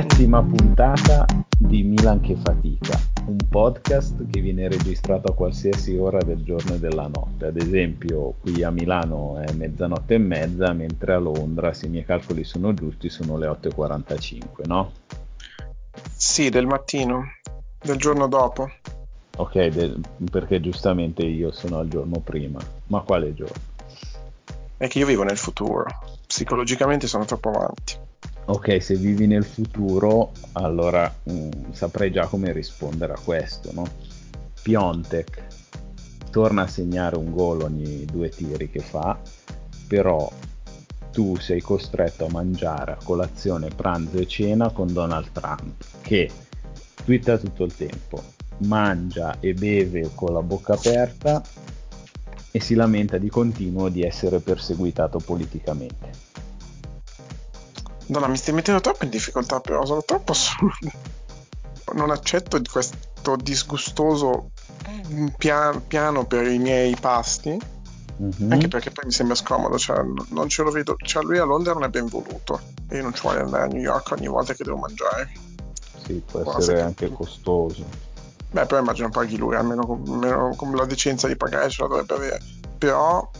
Settima 0.00 0.42
puntata 0.42 1.26
di 1.58 1.82
Milan 1.82 2.22
che 2.22 2.34
fatica, 2.34 2.98
un 3.26 3.36
podcast 3.50 4.26
che 4.30 4.40
viene 4.40 4.66
registrato 4.66 5.30
a 5.30 5.34
qualsiasi 5.34 5.94
ora 5.98 6.16
del 6.22 6.42
giorno 6.42 6.76
e 6.76 6.78
della 6.78 7.06
notte. 7.06 7.48
Ad 7.48 7.58
esempio, 7.58 8.32
qui 8.40 8.62
a 8.62 8.70
Milano 8.70 9.38
è 9.40 9.52
mezzanotte 9.52 10.14
e 10.14 10.18
mezza, 10.18 10.72
mentre 10.72 11.12
a 11.12 11.18
Londra, 11.18 11.74
se 11.74 11.84
i 11.84 11.90
miei 11.90 12.06
calcoli 12.06 12.44
sono 12.44 12.72
giusti, 12.72 13.10
sono 13.10 13.36
le 13.36 13.46
8.45, 13.48 14.40
no? 14.64 14.92
Sì, 16.16 16.48
del 16.48 16.64
mattino, 16.64 17.24
del 17.78 17.98
giorno 17.98 18.26
dopo. 18.26 18.70
Ok, 19.36 19.66
del, 19.66 20.00
perché 20.30 20.62
giustamente 20.62 21.24
io 21.24 21.52
sono 21.52 21.76
al 21.76 21.88
giorno 21.88 22.20
prima. 22.20 22.58
Ma 22.86 23.00
quale 23.00 23.34
giorno? 23.34 23.62
È 24.78 24.88
che 24.88 24.98
io 24.98 25.04
vivo 25.04 25.24
nel 25.24 25.36
futuro. 25.36 25.84
Psicologicamente 26.26 27.06
sono 27.06 27.26
troppo 27.26 27.50
avanti. 27.50 28.08
Ok, 28.50 28.82
se 28.82 28.96
vivi 28.96 29.28
nel 29.28 29.44
futuro, 29.44 30.32
allora 30.54 31.14
mh, 31.22 31.32
mm, 31.32 31.50
saprei 31.70 32.10
già 32.10 32.26
come 32.26 32.50
rispondere 32.50 33.12
a 33.12 33.18
questo, 33.18 33.70
no? 33.72 33.86
Piontek 34.60 35.46
torna 36.32 36.62
a 36.62 36.66
segnare 36.66 37.16
un 37.16 37.30
gol 37.30 37.62
ogni 37.62 38.04
due 38.06 38.28
tiri 38.28 38.68
che 38.68 38.80
fa, 38.80 39.16
però 39.86 40.28
tu 41.12 41.36
sei 41.36 41.60
costretto 41.60 42.26
a 42.26 42.30
mangiare 42.30 42.90
a 42.90 42.98
colazione, 43.00 43.68
pranzo 43.68 44.16
e 44.16 44.26
cena 44.26 44.70
con 44.70 44.92
Donald 44.92 45.30
Trump, 45.30 45.84
che 46.02 46.28
twitta 47.04 47.38
tutto 47.38 47.62
il 47.62 47.76
tempo, 47.76 48.20
mangia 48.64 49.38
e 49.38 49.54
beve 49.54 50.10
con 50.12 50.32
la 50.32 50.42
bocca 50.42 50.72
aperta 50.72 51.40
e 52.50 52.58
si 52.58 52.74
lamenta 52.74 53.16
di 53.16 53.28
continuo 53.28 53.88
di 53.88 54.02
essere 54.02 54.40
perseguitato 54.40 55.20
politicamente. 55.20 56.29
No, 58.10 58.26
mi 58.26 58.36
stai 58.36 58.54
mettendo 58.54 58.80
troppo 58.80 59.04
in 59.04 59.10
difficoltà, 59.10 59.60
però 59.60 59.84
sono 59.86 60.02
troppo 60.02 60.32
solo. 60.32 60.72
Non 61.94 62.10
accetto 62.10 62.60
questo 62.70 63.36
disgustoso 63.36 64.50
pian- 65.36 65.86
piano 65.86 66.26
per 66.26 66.46
i 66.48 66.58
miei 66.58 66.96
pasti. 66.96 67.56
Mm-hmm. 68.20 68.52
Anche 68.52 68.68
perché 68.68 68.90
poi 68.90 69.06
mi 69.06 69.12
sembra 69.12 69.36
scomodo, 69.36 69.78
cioè 69.78 70.02
non 70.30 70.48
ce 70.48 70.62
lo 70.62 70.70
vedo. 70.70 70.96
Cioè, 70.98 71.22
lui 71.22 71.38
a 71.38 71.44
Londra 71.44 71.72
non 71.72 71.84
è 71.84 71.88
ben 71.88 72.06
voluto. 72.06 72.60
E 72.88 72.96
io 72.96 73.02
non 73.02 73.14
ci 73.14 73.22
voglio 73.22 73.44
andare 73.44 73.64
a 73.64 73.66
New 73.66 73.80
York 73.80 74.10
ogni 74.10 74.26
volta 74.26 74.54
che 74.54 74.64
devo 74.64 74.76
mangiare. 74.76 75.32
Sì, 76.04 76.22
può 76.26 76.40
Buona 76.40 76.58
essere 76.58 76.82
anche 76.82 77.08
che... 77.08 77.14
costoso. 77.14 77.84
Beh, 78.50 78.66
però 78.66 78.80
immagino 78.80 79.08
paghi 79.10 79.36
lui, 79.36 79.54
almeno 79.54 79.86
con, 79.86 80.02
almeno 80.04 80.52
con 80.56 80.74
la 80.74 80.84
decenza 80.84 81.28
di 81.28 81.36
pagare 81.36 81.70
ce 81.70 81.82
la 81.82 81.88
dovrebbe 81.88 82.14
avere. 82.14 82.40
Però 82.76 83.30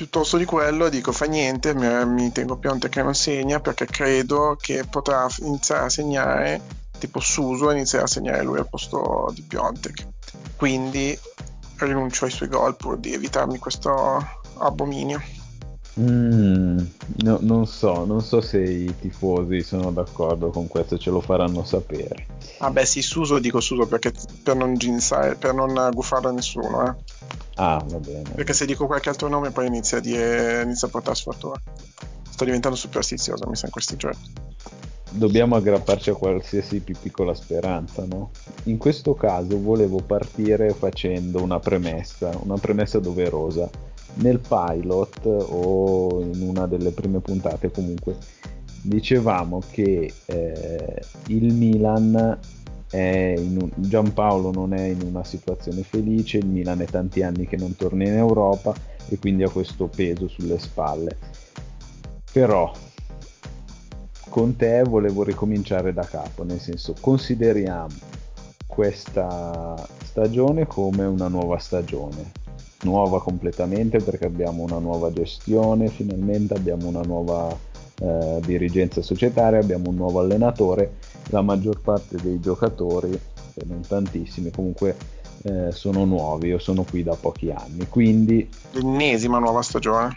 piuttosto 0.00 0.38
di 0.38 0.46
quello 0.46 0.88
dico 0.88 1.12
fa 1.12 1.26
niente, 1.26 1.74
mi, 1.74 2.06
mi 2.06 2.32
tengo 2.32 2.56
Pionte 2.56 2.88
che 2.88 3.02
non 3.02 3.14
segna 3.14 3.60
perché 3.60 3.84
credo 3.84 4.56
che 4.58 4.84
potrà 4.88 5.26
iniziare 5.40 5.84
a 5.84 5.88
segnare 5.90 6.62
tipo 6.98 7.20
Suso 7.20 7.70
iniziare 7.70 8.04
a 8.04 8.08
segnare 8.08 8.42
lui 8.42 8.56
al 8.56 8.66
posto 8.66 9.30
di 9.34 9.42
Piontek. 9.42 10.06
Quindi 10.56 11.18
rinuncio 11.76 12.24
ai 12.24 12.30
suoi 12.30 12.48
gol 12.48 12.76
pur 12.76 12.96
di 12.96 13.12
evitarmi 13.12 13.58
questo 13.58 14.26
abominio. 14.56 15.20
Mm, 16.00 16.78
no, 17.24 17.38
non 17.42 17.66
so, 17.66 18.06
non 18.06 18.22
so 18.22 18.40
se 18.40 18.62
i 18.62 18.94
tifosi 18.98 19.60
sono 19.62 19.92
d'accordo 19.92 20.48
con 20.48 20.66
questo, 20.66 20.96
ce 20.96 21.10
lo 21.10 21.20
faranno 21.20 21.62
sapere. 21.64 22.26
Vabbè, 22.58 22.84
sì, 22.86 23.02
Suso 23.02 23.38
dico 23.38 23.60
Suso 23.60 23.86
perché 23.86 24.12
per 24.42 24.56
non 24.56 24.76
ginsare, 24.76 25.34
per 25.34 25.52
non 25.52 25.90
guffare 25.92 26.28
a 26.28 26.30
nessuno, 26.30 26.86
eh. 26.86 26.94
Ah, 27.56 27.84
va 27.86 27.98
bene. 27.98 28.30
Perché 28.34 28.54
se 28.54 28.64
dico 28.64 28.86
qualche 28.86 29.10
altro 29.10 29.28
nome 29.28 29.50
poi 29.50 29.66
inizia 29.66 29.98
a, 29.98 30.00
dire, 30.00 30.62
inizia 30.62 30.88
a 30.88 30.90
portare 30.90 31.16
sfortuna. 31.16 31.60
Sto 32.30 32.44
diventando 32.44 32.76
superstizioso, 32.76 33.46
mi 33.46 33.56
sa, 33.56 33.66
in 33.66 33.72
questi 33.72 33.96
giorni. 33.96 34.32
Dobbiamo 35.10 35.56
aggrapparci 35.56 36.10
a 36.10 36.14
qualsiasi 36.14 36.80
più 36.80 36.94
piccola 36.98 37.34
speranza, 37.34 38.06
no? 38.06 38.30
In 38.64 38.78
questo 38.78 39.14
caso 39.14 39.60
volevo 39.60 39.98
partire 39.98 40.72
facendo 40.72 41.42
una 41.42 41.58
premessa, 41.58 42.30
una 42.42 42.56
premessa 42.56 42.98
doverosa. 42.98 43.68
Nel 44.14 44.40
pilot 44.40 45.24
o 45.24 46.20
in 46.20 46.42
una 46.42 46.66
delle 46.66 46.90
prime 46.90 47.20
puntate 47.20 47.70
comunque 47.70 48.16
dicevamo 48.82 49.62
che 49.70 50.12
eh, 50.26 51.02
il 51.28 51.54
Milan 51.54 52.38
un... 52.92 53.70
Giampaolo 53.76 54.50
non 54.50 54.74
è 54.74 54.82
in 54.82 55.02
una 55.02 55.24
situazione 55.24 55.82
felice, 55.82 56.38
il 56.38 56.46
Milan 56.46 56.80
è 56.80 56.86
tanti 56.86 57.22
anni 57.22 57.46
che 57.46 57.56
non 57.56 57.76
torna 57.76 58.04
in 58.04 58.14
Europa 58.14 58.74
e 59.08 59.18
quindi 59.18 59.42
ha 59.42 59.48
questo 59.48 59.86
peso 59.86 60.28
sulle 60.28 60.58
spalle. 60.58 61.16
Però 62.32 62.72
con 64.28 64.56
te 64.56 64.82
volevo 64.82 65.24
ricominciare 65.24 65.92
da 65.92 66.04
capo, 66.04 66.44
nel 66.44 66.60
senso 66.60 66.94
consideriamo 67.00 68.18
questa 68.66 69.74
stagione 70.04 70.66
come 70.66 71.04
una 71.04 71.28
nuova 71.28 71.58
stagione, 71.58 72.30
nuova 72.82 73.20
completamente 73.22 73.98
perché 73.98 74.26
abbiamo 74.26 74.62
una 74.62 74.78
nuova 74.78 75.12
gestione, 75.12 75.88
finalmente 75.88 76.54
abbiamo 76.54 76.88
una 76.88 77.02
nuova 77.02 77.56
eh, 78.00 78.40
dirigenza 78.44 79.02
societaria, 79.02 79.58
abbiamo 79.58 79.90
un 79.90 79.96
nuovo 79.96 80.20
allenatore 80.20 80.96
la 81.30 81.42
maggior 81.42 81.80
parte 81.80 82.16
dei 82.20 82.40
giocatori, 82.40 83.12
e 83.12 83.64
non 83.66 83.82
tantissimi, 83.86 84.50
comunque 84.50 84.96
eh, 85.42 85.70
sono 85.72 86.04
nuovi, 86.04 86.48
io 86.48 86.58
sono 86.58 86.84
qui 86.84 87.02
da 87.02 87.14
pochi 87.14 87.50
anni, 87.50 87.86
quindi... 87.88 88.48
L'ennesima 88.72 89.38
nuova 89.38 89.62
stagione. 89.62 90.12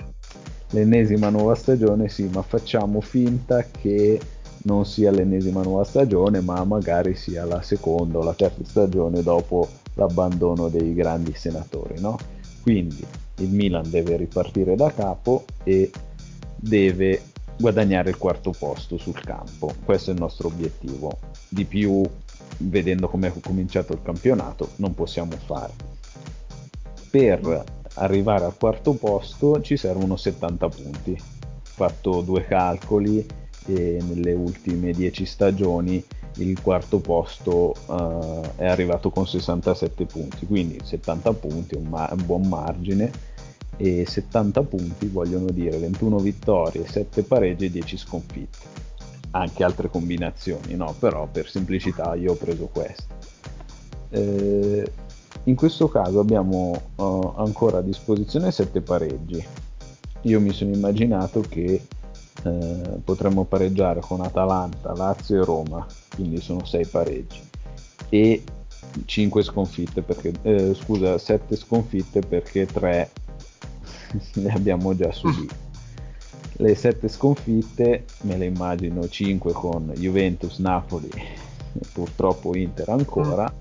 L'ennesima 0.72 1.30
nuova 1.30 1.56
stagione, 1.56 2.10
sì, 2.10 2.30
ma 2.32 2.42
facciamo 2.42 3.00
finta 3.02 3.64
che 3.64 4.20
non 4.64 4.86
sia 4.86 5.12
l'ennesima 5.12 5.62
nuova 5.62 5.84
stagione, 5.84 6.42
ma 6.42 6.64
magari 6.64 7.16
sia 7.16 7.46
la 7.46 7.62
seconda 7.62 8.20
o 8.20 8.24
la 8.24 8.34
terza 8.34 8.64
stagione 8.64 9.22
dopo 9.22 9.68
l'abbandono 9.96 10.70
dei 10.70 10.94
grandi 10.94 11.34
senatori, 11.36 12.00
no? 12.00 12.18
Quindi 12.64 13.06
il 13.40 13.50
Milan 13.50 13.90
deve 13.90 14.16
ripartire 14.16 14.76
da 14.76 14.90
capo 14.92 15.44
e 15.64 15.92
deve 16.56 17.22
guadagnare 17.60 18.10
il 18.10 18.18
quarto 18.18 18.52
posto 18.58 18.98
sul 18.98 19.20
campo. 19.20 19.74
Questo 19.84 20.12
è 20.12 20.14
il 20.14 20.20
nostro 20.20 20.48
obiettivo. 20.48 21.20
Di 21.50 21.66
più, 21.66 22.02
vedendo 22.60 23.10
come 23.10 23.28
è 23.28 23.40
cominciato 23.42 23.92
il 23.92 24.02
campionato, 24.02 24.70
non 24.78 24.94
possiamo 24.94 25.34
fare. 25.46 25.74
Per 27.10 27.64
arrivare 27.96 28.46
al 28.46 28.58
quarto 28.58 28.94
posto 28.94 29.62
ci 29.62 29.76
servono 29.76 30.16
70 30.16 30.70
punti. 30.70 31.22
Fatto 31.62 32.22
due 32.22 32.46
calcoli 32.46 33.26
e 33.68 34.00
nelle 34.02 34.34
ultime 34.34 34.92
10 34.92 35.26
stagioni 35.26 36.04
il 36.38 36.60
quarto 36.62 37.00
posto 37.00 37.76
uh, 37.86 38.42
è 38.56 38.66
arrivato 38.66 39.10
con 39.10 39.28
67 39.28 40.06
punti, 40.06 40.46
quindi 40.46 40.80
70 40.84 41.34
punti 41.34 41.76
è 41.76 41.78
un, 41.78 41.86
ma- 41.86 42.10
un 42.12 42.26
buon 42.26 42.48
margine 42.48 43.12
e 43.78 44.06
70 44.08 44.64
punti 44.64 45.08
vogliono 45.08 45.48
dire 45.52 45.78
21 45.78 46.18
vittorie, 46.18 46.88
7 46.88 47.24
pareggi 47.24 47.66
e 47.66 47.70
10 47.72 47.98
sconfitte. 47.98 48.82
Anche 49.32 49.64
altre 49.64 49.90
combinazioni, 49.90 50.76
no? 50.76 50.96
Però 51.00 51.28
per 51.28 51.50
semplicità 51.50 52.14
io 52.14 52.34
ho 52.34 52.36
preso 52.36 52.70
questo. 52.72 53.04
Eh, 54.10 54.92
in 55.46 55.56
questo 55.56 55.90
caso 55.90 56.20
abbiamo 56.20 56.82
uh, 56.96 57.34
ancora 57.38 57.80
a 57.80 57.82
disposizione 57.82 58.52
7 58.52 58.82
pareggi. 58.82 59.44
Io 60.22 60.40
mi 60.40 60.54
sono 60.54 60.72
immaginato 60.72 61.42
che 61.42 61.82
eh, 62.44 63.00
potremmo 63.04 63.44
pareggiare 63.46 64.00
con 64.00 64.22
Atalanta, 64.22 64.94
Lazio 64.94 65.42
e 65.42 65.46
Roma, 65.46 65.86
quindi 66.16 66.42
sono 66.42 66.66
6 66.66 66.86
pareggi. 66.88 67.42
E 68.10 68.44
5 69.06 69.44
sconfitte 69.44 70.02
perché, 70.02 70.34
eh, 70.42 70.74
scusa, 70.74 71.18
7 71.18 71.56
sconfitte 71.56 72.22
perché 72.22 72.66
3 72.66 73.10
le 74.34 74.50
abbiamo 74.52 74.96
già 74.96 75.12
subite. 75.12 75.62
Le 76.58 76.76
sette 76.76 77.08
sconfitte 77.08 78.06
me 78.22 78.38
le 78.38 78.46
immagino 78.46 79.08
5 79.08 79.52
con 79.54 79.92
Juventus, 79.98 80.60
Napoli 80.60 81.10
purtroppo 81.92 82.56
Inter 82.56 82.90
ancora, 82.90 83.52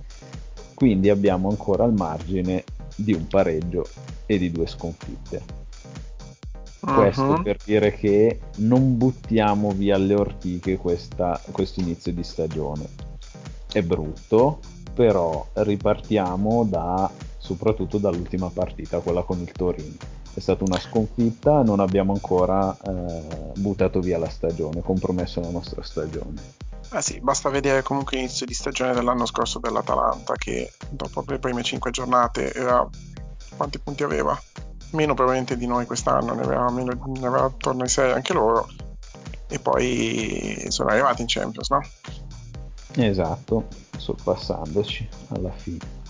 quindi 0.75 1.09
abbiamo 1.09 1.49
ancora 1.49 1.85
il 1.85 1.93
margine 1.93 2.65
di 2.95 3.15
un 3.15 3.27
pareggio 3.27 3.87
e 4.27 4.39
di 4.39 4.51
due 4.51 4.67
sconfitte. 4.67 5.62
Questo 6.83 7.23
uh-huh. 7.23 7.43
per 7.43 7.59
dire 7.65 7.95
che 7.95 8.41
non 8.57 8.97
buttiamo 8.97 9.71
via 9.71 9.95
alle 9.95 10.15
ortiche 10.15 10.77
questo 10.77 11.41
inizio 11.77 12.13
di 12.13 12.25
stagione. 12.25 12.89
È 13.71 13.81
brutto, 13.83 14.59
però 14.93 15.47
ripartiamo 15.53 16.65
da, 16.65 17.09
soprattutto 17.39 17.99
dall'ultima 17.99 18.51
partita, 18.51 18.99
quella 18.99 19.23
con 19.23 19.41
il 19.41 19.53
Torino 19.53 20.21
è 20.35 20.41
stata 20.41 20.65
una 20.65 20.79
sconfitta, 20.79 21.63
non 21.63 21.81
abbiamo 21.81 22.13
ancora 22.13 22.75
eh, 22.87 23.53
buttato 23.57 24.01
via 24.01 24.19
la 24.19 24.31
stagione, 24.31 24.81
compromesso 24.81 25.41
la 25.41 25.51
nostra 25.51 25.83
stagione. 25.83 26.41
Eh 26.95 27.03
sì, 27.03 27.21
basta 27.21 27.49
vedere 27.51 27.83
comunque 27.83 28.17
l'inizio 28.17 28.47
di 28.47 28.55
stagione 28.55 28.93
dell'anno 28.93 29.27
scorso 29.27 29.59
dell'Atalanta 29.59 30.35
che 30.35 30.73
dopo 30.91 31.25
le 31.27 31.39
prime 31.39 31.63
5 31.63 31.91
giornate 31.91 32.53
era... 32.53 32.87
quanti 33.57 33.79
punti 33.79 34.03
aveva? 34.03 34.39
Meno 34.93 35.15
probabilmente 35.15 35.57
di 35.57 35.67
noi 35.67 35.87
quest'anno, 35.87 36.35
ne 36.35 36.43
aveva, 36.43 36.71
meno, 36.71 36.93
ne 36.93 37.27
aveva 37.27 37.45
attorno 37.45 37.83
ai 37.83 37.89
6 37.89 38.13
anche 38.13 38.33
loro 38.33 38.69
e 39.49 39.59
poi 39.59 40.65
sono 40.69 40.89
arrivati 40.89 41.21
in 41.21 41.27
Champions, 41.29 41.69
no? 41.69 41.81
Esatto, 42.97 43.69
sorpassandoci 43.99 45.09
alla 45.29 45.51
fine. 45.51 46.01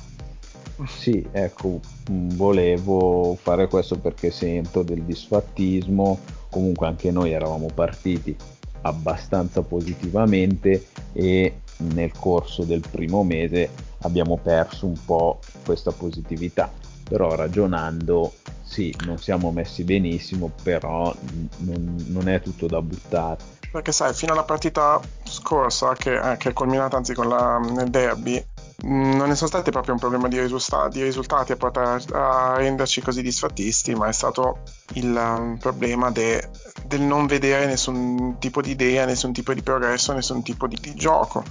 Sì, 0.87 1.25
ecco, 1.31 1.81
volevo 2.11 3.37
fare 3.41 3.69
questo 3.69 3.99
perché 3.99 4.31
sento 4.31 4.83
del 4.83 5.03
disfattismo, 5.03 6.19
comunque 6.51 6.87
anche 6.87 7.11
noi 7.11 7.33
eravamo 7.33 7.69
partiti 7.73 8.35
abbastanza 8.81 9.63
positivamente 9.63 10.87
e 11.13 11.61
nel 11.77 12.13
corso 12.19 12.65
del 12.65 12.83
primo 12.89 13.23
mese 13.23 13.69
abbiamo 13.99 14.39
perso 14.39 14.87
un 14.87 14.97
po' 15.05 15.39
questa 15.65 15.93
positività, 15.93 16.71
però 17.09 17.35
ragionando 17.37 18.33
sì, 18.73 18.95
non 19.05 19.19
siamo 19.19 19.53
messi 19.53 19.85
benissimo, 19.85 20.51
però 20.63 21.15
non, 21.59 22.07
non 22.09 22.29
è 22.29 22.41
tutto 22.41 22.67
da 22.67 22.81
buttare. 22.81 23.61
Perché 23.71 23.93
sai, 23.93 24.15
fino 24.15 24.33
alla 24.33 24.45
partita 24.45 24.99
scorsa, 25.25 25.93
che, 25.93 26.15
eh, 26.15 26.37
che 26.39 26.49
è 26.49 26.53
culminata 26.55 26.97
anzi 26.97 27.13
con 27.13 27.29
la, 27.29 27.59
nel 27.59 27.91
derby, 27.91 28.43
Mm, 28.85 29.13
non 29.15 29.31
è 29.31 29.37
stati 29.37 29.71
proprio 29.71 29.95
un 29.95 30.01
problema 30.01 30.27
di, 30.27 30.41
risultati, 30.41 30.99
di 30.99 31.05
risultati 31.05 31.53
a, 31.53 31.57
portare, 31.57 32.03
a 32.13 32.55
renderci 32.57 33.01
così 33.01 33.23
disfattisti, 33.23 33.95
ma 33.95 34.09
è 34.09 34.13
stato 34.13 34.59
il 34.95 35.15
um, 35.15 35.57
problema 35.59 36.11
de, 36.11 36.49
del 36.87 37.01
non 37.01 37.27
vedere 37.27 37.67
nessun 37.67 38.37
tipo 38.41 38.61
di 38.61 38.71
idea, 38.71 39.05
nessun 39.05 39.33
tipo 39.33 39.55
di 39.55 39.63
progresso, 39.63 40.13
nessun 40.13 40.43
tipo 40.43 40.67
di, 40.67 40.77
di 40.81 40.95
gioco. 40.95 41.45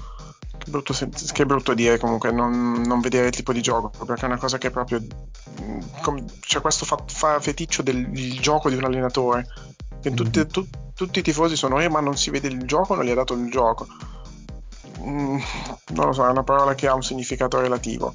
Che 0.64 0.70
brutto, 0.70 0.94
che 1.34 1.46
brutto, 1.46 1.74
dire 1.74 1.98
comunque 1.98 2.32
non, 2.32 2.84
non, 2.86 3.00
vedere 3.00 3.28
il 3.28 3.34
tipo 3.34 3.52
di 3.52 3.62
gioco, 3.62 3.92
perché 4.06 4.24
è 4.24 4.26
una 4.26 4.38
cosa 4.38 4.58
che 4.58 4.68
è 4.68 4.72
proprio... 4.72 5.00
C'è 5.00 6.24
cioè 6.42 6.62
questo 6.62 6.86
fa, 6.86 6.98
fa 7.08 7.40
feticcio 7.40 7.82
del 7.82 8.12
gioco 8.40 8.70
di 8.70 8.76
un 8.76 8.84
allenatore, 8.84 9.48
che 10.02 10.12
tutti, 10.12 10.40
mm-hmm. 10.40 10.50
tu, 10.50 10.68
tutti 10.94 11.20
i 11.20 11.24
tifosi 11.24 11.56
sono, 11.56 11.80
eh 11.80 11.90
ma 11.90 12.00
non 12.00 12.16
si 12.16 12.30
vede 12.30 12.48
il 12.48 12.64
gioco, 12.66 12.94
non 12.94 13.06
gli 13.06 13.10
ha 13.10 13.16
dato 13.16 13.34
il 13.34 13.50
gioco 13.50 13.88
Mm, 15.04 15.40
non 15.94 16.06
lo 16.06 16.14
so, 16.14 16.26
è 16.26 16.30
una 16.30 16.44
parola 16.44 16.76
che 16.76 16.88
ha 16.88 16.94
un 16.94 17.04
significato 17.04 17.60
relativo. 17.60 18.14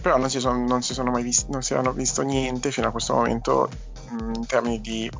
Però 0.00 0.16
non 0.16 0.30
si, 0.30 0.40
sono, 0.40 0.64
non 0.66 0.82
si 0.82 0.94
sono 0.94 1.10
mai 1.10 1.22
visti, 1.22 1.50
non 1.50 1.62
si 1.62 1.74
hanno 1.74 1.92
visto 1.92 2.22
niente 2.22 2.70
fino 2.70 2.88
a 2.88 2.90
questo 2.90 3.14
momento 3.14 3.68
mm, 4.12 4.34
in 4.34 4.46
termini 4.46 4.80
di 4.80 5.10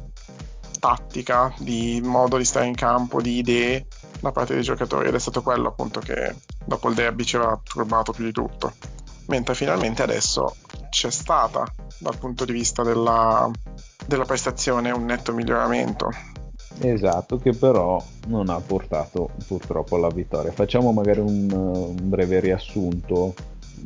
tattica, 0.78 1.52
di 1.58 2.00
modo 2.04 2.36
di 2.36 2.44
stare 2.44 2.66
in 2.66 2.74
campo, 2.74 3.20
di 3.20 3.38
idee 3.38 3.86
da 4.20 4.32
parte 4.32 4.54
dei 4.54 4.62
giocatori 4.62 5.08
ed 5.08 5.14
è 5.14 5.18
stato 5.18 5.42
quello 5.42 5.68
appunto 5.68 6.00
che 6.00 6.34
dopo 6.64 6.88
il 6.88 6.94
derby 6.94 7.24
ci 7.24 7.36
aveva 7.36 7.60
turbato 7.62 8.12
più 8.12 8.24
di 8.24 8.32
tutto. 8.32 8.72
Mentre 9.26 9.54
finalmente 9.54 10.02
adesso 10.02 10.56
c'è 10.88 11.10
stata 11.10 11.64
dal 11.98 12.16
punto 12.16 12.44
di 12.44 12.52
vista 12.52 12.82
della, 12.82 13.50
della 14.06 14.24
prestazione 14.24 14.90
un 14.90 15.04
netto 15.04 15.32
miglioramento 15.32 16.10
Esatto, 16.80 17.38
che 17.38 17.52
però 17.52 18.02
non 18.28 18.48
ha 18.48 18.60
portato 18.60 19.30
purtroppo 19.46 19.96
alla 19.96 20.08
vittoria. 20.08 20.52
Facciamo 20.52 20.92
magari 20.92 21.20
un, 21.20 21.50
un 21.50 22.08
breve 22.08 22.40
riassunto 22.40 23.34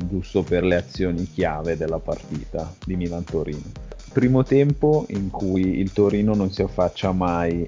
giusto 0.07 0.43
per 0.43 0.63
le 0.63 0.75
azioni 0.75 1.29
chiave 1.31 1.77
della 1.77 1.99
partita 1.99 2.71
di 2.85 2.95
Milan-Torino. 2.95 3.71
Primo 4.11 4.43
tempo 4.43 5.05
in 5.09 5.31
cui 5.31 5.79
il 5.79 5.91
Torino 5.91 6.35
non 6.35 6.51
si 6.51 6.61
affaccia 6.61 7.11
mai 7.11 7.67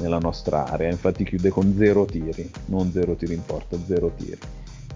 nella 0.00 0.18
nostra 0.18 0.66
area, 0.66 0.90
infatti 0.90 1.24
chiude 1.24 1.50
con 1.50 1.74
zero 1.76 2.04
tiri, 2.04 2.50
non 2.66 2.90
zero 2.90 3.14
tiri 3.14 3.34
in 3.34 3.44
porta, 3.44 3.76
zero 3.86 4.12
tiri. 4.16 4.38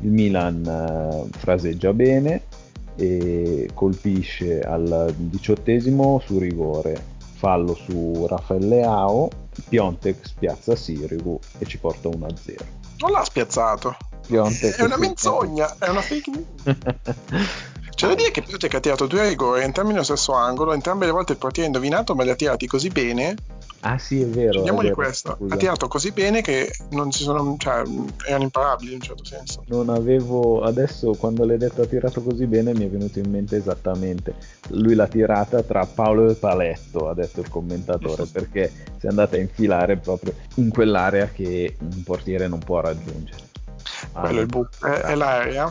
Il 0.01 0.11
Milan 0.11 0.65
eh, 0.67 1.39
fraseggia 1.39 1.93
bene 1.93 2.43
e 2.97 3.71
colpisce 3.75 4.61
al 4.61 5.13
diciottesimo 5.17 6.21
su 6.25 6.39
rigore, 6.39 7.03
fallo 7.37 7.75
su 7.75 8.27
Raffaele 8.27 8.83
Ao 8.83 9.29
Piontek 9.69 10.27
spiazza 10.27 10.75
Sirigu 10.75 11.39
e 11.59 11.65
ci 11.67 11.79
porta 11.79 12.09
1-0. 12.09 12.57
Non 12.99 13.13
l'ha 13.13 13.25
spiazzato. 13.25 13.97
Piontek 14.27 14.77
è 14.77 14.83
una 14.83 14.97
menzogna, 14.97 15.77
è 15.79 15.89
una 15.89 16.01
fake 16.01 16.31
news. 16.31 17.73
C'è 17.95 18.09
da 18.09 18.15
dire 18.15 18.31
che 18.31 18.43
Piontek 18.43 18.75
ha 18.75 18.81
tirato 18.81 19.07
due 19.07 19.29
rigori 19.29 19.63
entrambi 19.63 19.93
nello 19.93 20.05
stesso 20.05 20.33
angolo, 20.33 20.73
entrambe 20.73 21.07
le 21.07 21.13
volte 21.13 21.33
il 21.33 21.39
portiere 21.39 21.69
ha 21.69 21.73
indovinato, 21.73 22.15
ma 22.15 22.25
li 22.25 22.31
ha 22.31 22.35
tirati 22.35 22.67
così 22.67 22.89
bene 22.89 23.37
Ah 23.87 23.99
sì, 23.99 24.23
è 24.23 24.27
vero. 24.27 24.63
Parliamo 24.63 24.81
di 24.81 24.93
questo. 24.93 25.35
Scusa. 25.37 25.55
Ha 25.55 25.57
tirato 25.59 25.89
così 25.89 26.11
bene 26.11 26.41
che 26.41 26.73
non 26.93 27.11
ci 27.11 27.23
sono, 27.23 27.55
cioè, 27.59 27.83
erano 28.27 28.45
imparabili 28.45 28.93
in 28.93 28.97
un 28.97 29.03
certo 29.03 29.25
senso. 29.27 29.63
Non 29.67 29.91
avevo, 29.91 30.63
adesso 30.63 31.13
quando 31.13 31.45
l'hai 31.45 31.59
detto 31.59 31.83
ha 31.83 31.87
tirato 31.87 32.23
così 32.23 32.47
bene 32.47 32.73
mi 32.73 32.87
è 32.87 32.89
venuto 32.89 33.19
in 33.19 33.31
mente 33.31 33.57
esattamente. 33.57 34.35
Lui 34.69 34.95
l'ha 34.95 35.07
tirata 35.07 35.63
tra 35.63 35.85
Paolo 35.85 36.31
e 36.31 36.35
Paletto, 36.35 37.11
ha 37.11 37.15
detto 37.15 37.41
il 37.41 37.51
commentatore, 37.51 38.25
perché 38.25 38.73
si 38.99 39.05
è 39.05 39.11
andata 39.11 39.37
a 39.37 39.41
infilare 39.41 39.99
proprio 39.99 40.33
in 40.55 40.71
quell'area 40.71 41.29
che 41.29 41.77
un 41.79 42.03
portiere 42.05 42.49
non 42.49 42.61
può 42.61 42.81
raggiungere. 42.81 43.43
Ah, 44.13 44.29
è, 44.29 44.33
il 44.33 44.47
bu- 44.47 44.67
è, 44.81 44.87
è 44.87 45.15
l'area 45.15 45.71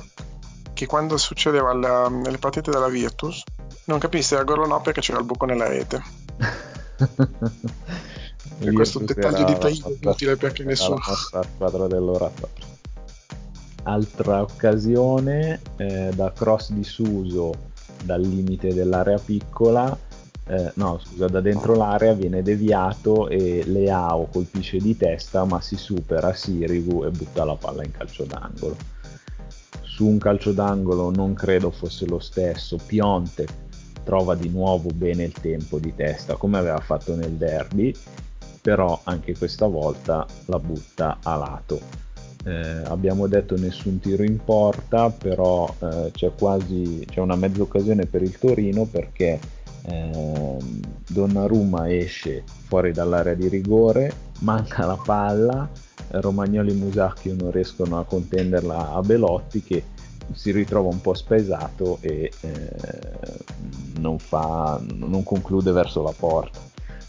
che 0.84 0.86
quando 0.86 1.18
succedeva 1.18 1.70
alla, 1.72 2.10
nelle 2.10 2.38
partite 2.38 2.70
della 2.70 2.90
Virtus 2.90 3.44
non 3.86 4.00
capissi 4.00 4.30
se 4.30 4.36
era 4.36 4.44
gol 4.44 4.60
o 4.60 4.66
no 4.68 4.82
perché 4.82 5.02
c'era 5.02 5.20
il 5.20 5.26
buco 5.26 5.46
nella 5.46 5.68
rete. 5.68 6.02
e 8.60 8.72
questo 8.72 9.00
dettaglio 9.00 9.46
di 9.46 9.58
taglio 9.58 9.98
inutile 10.02 10.36
perché 10.36 10.64
nessuno 10.64 11.00
la 11.32 11.44
squadra 11.44 11.88
dell'oratorio 11.88 12.72
altra 13.84 14.42
occasione 14.42 15.60
eh, 15.78 16.12
da 16.14 16.32
cross 16.32 16.70
di 16.70 16.84
Suso 16.84 17.52
dal 18.04 18.22
limite 18.22 18.74
dell'area 18.74 19.18
piccola 19.18 19.98
eh, 20.46 20.72
no 20.76 21.02
scusa 21.04 21.28
da 21.28 21.42
dentro 21.42 21.76
l'area 21.76 22.14
viene 22.14 22.42
deviato 22.44 23.28
e 23.28 23.64
Leao 23.66 24.28
colpisce 24.32 24.78
di 24.78 24.96
testa 24.96 25.44
ma 25.46 25.60
si 25.60 25.76
supera 25.76 26.34
Sirigu 26.34 27.04
e 27.04 27.10
butta 27.10 27.44
la 27.44 27.56
palla 27.56 27.84
in 27.84 27.92
calcio 27.92 28.24
d'angolo 28.24 28.93
su 29.94 30.08
un 30.08 30.18
calcio 30.18 30.54
d'angolo 30.54 31.12
non 31.12 31.36
credo 31.36 31.70
fosse 31.70 32.08
lo 32.08 32.18
stesso 32.18 32.80
Pionte 32.84 33.46
trova 34.04 34.34
di 34.34 34.50
nuovo 34.50 34.90
bene 34.90 35.26
il 35.26 35.34
tempo 35.34 35.78
di 35.78 35.94
testa 35.94 36.34
come 36.34 36.58
aveva 36.58 36.80
fatto 36.80 37.16
nel 37.16 37.34
derby, 37.34 37.94
però 38.60 39.00
anche 39.04 39.38
questa 39.38 39.68
volta 39.68 40.26
la 40.46 40.58
butta 40.58 41.20
a 41.22 41.36
lato. 41.36 41.80
Eh, 42.44 42.82
abbiamo 42.86 43.28
detto 43.28 43.56
nessun 43.56 44.00
tiro 44.00 44.24
in 44.24 44.44
porta, 44.44 45.12
però 45.12 45.72
eh, 45.80 46.10
c'è 46.12 46.32
quasi 46.36 47.06
c'è 47.08 47.20
una 47.20 47.36
mezza 47.36 47.62
occasione 47.62 48.08
per 48.08 48.24
il 48.24 48.38
Torino 48.40 48.86
perché 48.86 49.40
eh, 49.86 50.58
Donnarumma 51.08 51.94
esce 51.94 52.44
fuori 52.66 52.92
dall'area 52.92 53.36
di 53.36 53.48
rigore, 53.48 54.12
manca 54.40 54.88
la 54.88 54.98
palla, 55.02 55.70
Romagnoli 56.22 56.72
e 56.72 56.76
Musacchio 56.76 57.36
non 57.36 57.52
riescono 57.52 58.00
a 58.00 58.06
contenderla 58.06 58.94
a 58.94 59.02
Belotti 59.02 59.64
che 59.64 59.84
si 60.32 60.52
ritrova 60.52 60.90
un 60.90 61.02
po' 61.02 61.14
spaesato 61.14 61.98
e 62.02 62.32
eh, 62.42 62.70
non, 63.98 64.20
fa, 64.20 64.80
non 64.94 65.24
conclude 65.24 65.72
verso 65.72 66.02
la 66.02 66.14
porta. 66.18 66.60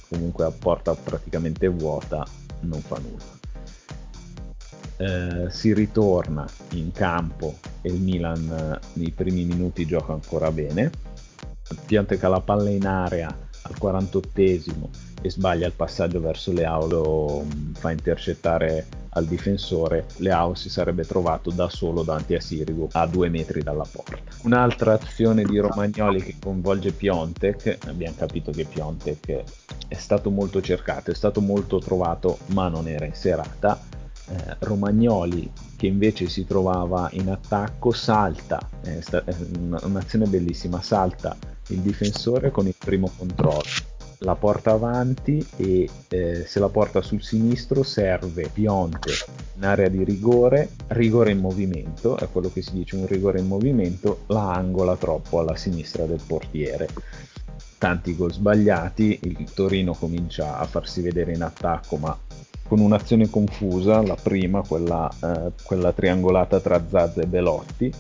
Comunque 0.08 0.44
a 0.44 0.50
porta 0.50 0.94
praticamente 0.94 1.68
vuota, 1.68 2.26
non 2.60 2.80
fa 2.80 2.98
nulla. 2.98 3.32
Eh, 4.96 5.50
si 5.50 5.74
ritorna 5.74 6.46
in 6.70 6.92
campo 6.92 7.58
e 7.82 7.88
il 7.88 8.00
Milan 8.00 8.80
eh, 8.80 8.86
nei 8.94 9.10
primi 9.10 9.44
minuti 9.44 9.86
gioca 9.86 10.12
ancora 10.12 10.50
bene. 10.50 10.90
Pianteca 11.86 12.28
la 12.28 12.40
palla 12.40 12.70
in 12.70 12.86
area 12.86 13.28
al 13.62 13.74
48esimo 13.80 15.13
e 15.24 15.30
sbaglia 15.30 15.66
il 15.66 15.72
passaggio 15.72 16.20
verso 16.20 16.52
Leao, 16.52 16.86
lo 16.86 17.44
mm, 17.44 17.72
fa 17.72 17.90
intercettare 17.90 18.86
al 19.14 19.24
difensore, 19.24 20.06
Leao 20.16 20.54
si 20.54 20.68
sarebbe 20.68 21.06
trovato 21.06 21.50
da 21.50 21.70
solo 21.70 22.02
davanti 22.02 22.34
a 22.34 22.40
Sirigu 22.40 22.88
a 22.92 23.06
due 23.06 23.30
metri 23.30 23.62
dalla 23.62 23.86
porta. 23.90 24.18
Un'altra 24.42 24.92
azione 24.92 25.44
di 25.44 25.56
Romagnoli 25.58 26.20
che 26.20 26.36
coinvolge 26.38 26.92
Piontek, 26.92 27.78
abbiamo 27.86 28.16
capito 28.18 28.50
che 28.50 28.66
Piontek 28.66 29.44
è 29.88 29.94
stato 29.94 30.28
molto 30.28 30.60
cercato, 30.60 31.10
è 31.10 31.14
stato 31.14 31.40
molto 31.40 31.78
trovato, 31.78 32.38
ma 32.48 32.68
non 32.68 32.86
era 32.86 33.06
in 33.06 33.14
serata. 33.14 33.80
Eh, 34.26 34.56
Romagnoli 34.58 35.50
che 35.76 35.86
invece 35.86 36.28
si 36.28 36.44
trovava 36.44 37.08
in 37.12 37.30
attacco 37.30 37.92
salta, 37.92 38.60
è, 38.82 39.00
sta- 39.00 39.24
è 39.24 39.34
un'azione 39.58 40.26
bellissima, 40.26 40.82
salta 40.82 41.34
il 41.68 41.78
difensore 41.78 42.50
con 42.50 42.66
il 42.66 42.74
primo 42.76 43.10
controllo 43.16 43.92
la 44.24 44.34
porta 44.34 44.72
avanti 44.72 45.46
e 45.56 45.88
eh, 46.08 46.44
se 46.46 46.58
la 46.58 46.68
porta 46.68 47.02
sul 47.02 47.22
sinistro 47.22 47.82
serve 47.82 48.48
Pionte 48.52 49.12
in 49.56 49.64
area 49.64 49.88
di 49.88 50.02
rigore, 50.02 50.70
rigore 50.88 51.30
in 51.30 51.38
movimento, 51.38 52.16
è 52.16 52.28
quello 52.30 52.50
che 52.52 52.62
si 52.62 52.72
dice 52.72 52.96
un 52.96 53.06
rigore 53.06 53.38
in 53.38 53.46
movimento, 53.46 54.22
la 54.26 54.52
angola 54.52 54.96
troppo 54.96 55.38
alla 55.38 55.56
sinistra 55.56 56.06
del 56.06 56.20
portiere. 56.26 56.88
Tanti 57.78 58.16
gol 58.16 58.32
sbagliati, 58.32 59.20
il 59.22 59.52
Torino 59.52 59.92
comincia 59.92 60.58
a 60.58 60.64
farsi 60.64 61.02
vedere 61.02 61.34
in 61.34 61.42
attacco 61.42 61.96
ma 61.96 62.18
con 62.66 62.80
un'azione 62.80 63.28
confusa, 63.28 64.02
la 64.02 64.16
prima, 64.20 64.62
quella, 64.66 65.08
eh, 65.22 65.52
quella 65.62 65.92
triangolata 65.92 66.60
tra 66.60 66.82
Zazza 66.88 67.20
e 67.20 67.26
Belotti, 67.26 67.92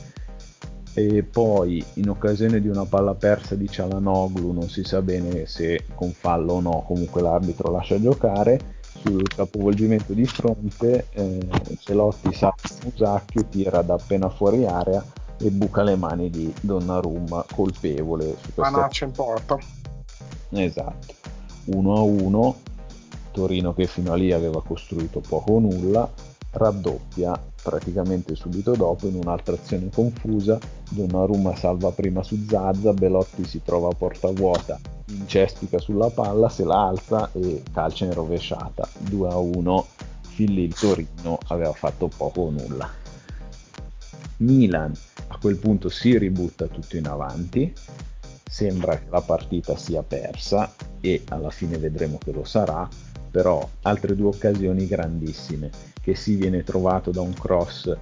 e 0.94 1.24
poi 1.24 1.84
in 1.94 2.08
occasione 2.08 2.60
di 2.60 2.68
una 2.68 2.84
palla 2.84 3.14
persa 3.14 3.56
di 3.56 3.68
Cialanoglu 3.68 4.52
non 4.52 4.68
si 4.68 4.84
sa 4.84 5.02
bene 5.02 5.44
se 5.46 5.86
con 5.94 6.12
fallo 6.12 6.54
o 6.54 6.60
no 6.60 6.84
comunque 6.86 7.20
l'arbitro 7.20 7.70
lascia 7.72 8.00
giocare 8.00 8.82
sul 9.04 9.26
capovolgimento 9.28 10.12
di 10.12 10.24
fronte, 10.24 11.08
eh, 11.10 11.46
Celotti 11.80 12.32
sa 12.32 12.54
Musacchio, 12.84 13.44
tira 13.46 13.82
da 13.82 13.94
appena 13.94 14.28
fuori 14.28 14.64
area 14.64 15.04
e 15.36 15.50
buca 15.50 15.82
le 15.82 15.96
mani 15.96 16.30
di 16.30 16.52
Donnarumma 16.60 17.44
colpevole 17.52 18.36
su 18.40 18.54
questa... 18.54 18.70
Manaccia 18.70 19.04
in 19.04 19.10
porta. 19.10 19.58
Esatto. 20.50 21.14
1 21.64 21.94
a 21.94 22.02
1, 22.02 22.56
Torino 23.32 23.74
che 23.74 23.86
fino 23.86 24.12
a 24.12 24.16
lì 24.16 24.32
aveva 24.32 24.62
costruito 24.62 25.20
poco 25.20 25.54
o 25.54 25.58
nulla, 25.58 26.08
raddoppia 26.54 27.40
praticamente 27.62 28.34
subito 28.34 28.72
dopo 28.72 29.06
in 29.06 29.16
un'altra 29.16 29.54
azione 29.54 29.90
confusa. 29.92 30.58
Donnarumma 30.90 31.54
salva 31.54 31.90
prima 31.90 32.22
su 32.22 32.44
Zazza 32.46 32.92
Belotti 32.92 33.44
si 33.44 33.62
trova 33.62 33.90
a 33.90 33.94
porta 33.94 34.30
vuota 34.30 34.78
incestica 35.06 35.78
sulla 35.78 36.08
palla 36.08 36.48
se 36.48 36.64
la 36.64 36.86
alza 36.86 37.30
e 37.32 37.62
calcia 37.72 38.06
in 38.06 38.14
rovesciata 38.14 38.88
2 39.00 39.28
a 39.28 39.36
1 39.36 39.86
fin 40.34 40.52
lì 40.52 40.62
il 40.64 40.74
Torino 40.74 41.38
aveva 41.48 41.72
fatto 41.72 42.08
poco 42.08 42.42
o 42.42 42.50
nulla. 42.50 42.90
Milan 44.38 44.92
a 45.28 45.38
quel 45.38 45.56
punto 45.56 45.88
si 45.88 46.18
ributta 46.18 46.66
tutto 46.66 46.96
in 46.96 47.06
avanti. 47.06 47.72
Sembra 48.44 48.98
che 48.98 49.06
la 49.10 49.20
partita 49.20 49.76
sia 49.76 50.02
persa 50.02 50.72
e 51.00 51.22
alla 51.28 51.50
fine 51.50 51.78
vedremo 51.78 52.18
che 52.18 52.32
lo 52.32 52.44
sarà 52.44 52.88
però 53.34 53.68
altre 53.82 54.14
due 54.14 54.28
occasioni 54.28 54.86
grandissime 54.86 55.68
che 56.00 56.14
si 56.14 56.36
viene 56.36 56.62
trovato 56.62 57.10
da 57.10 57.20
un 57.20 57.32
cross 57.32 57.92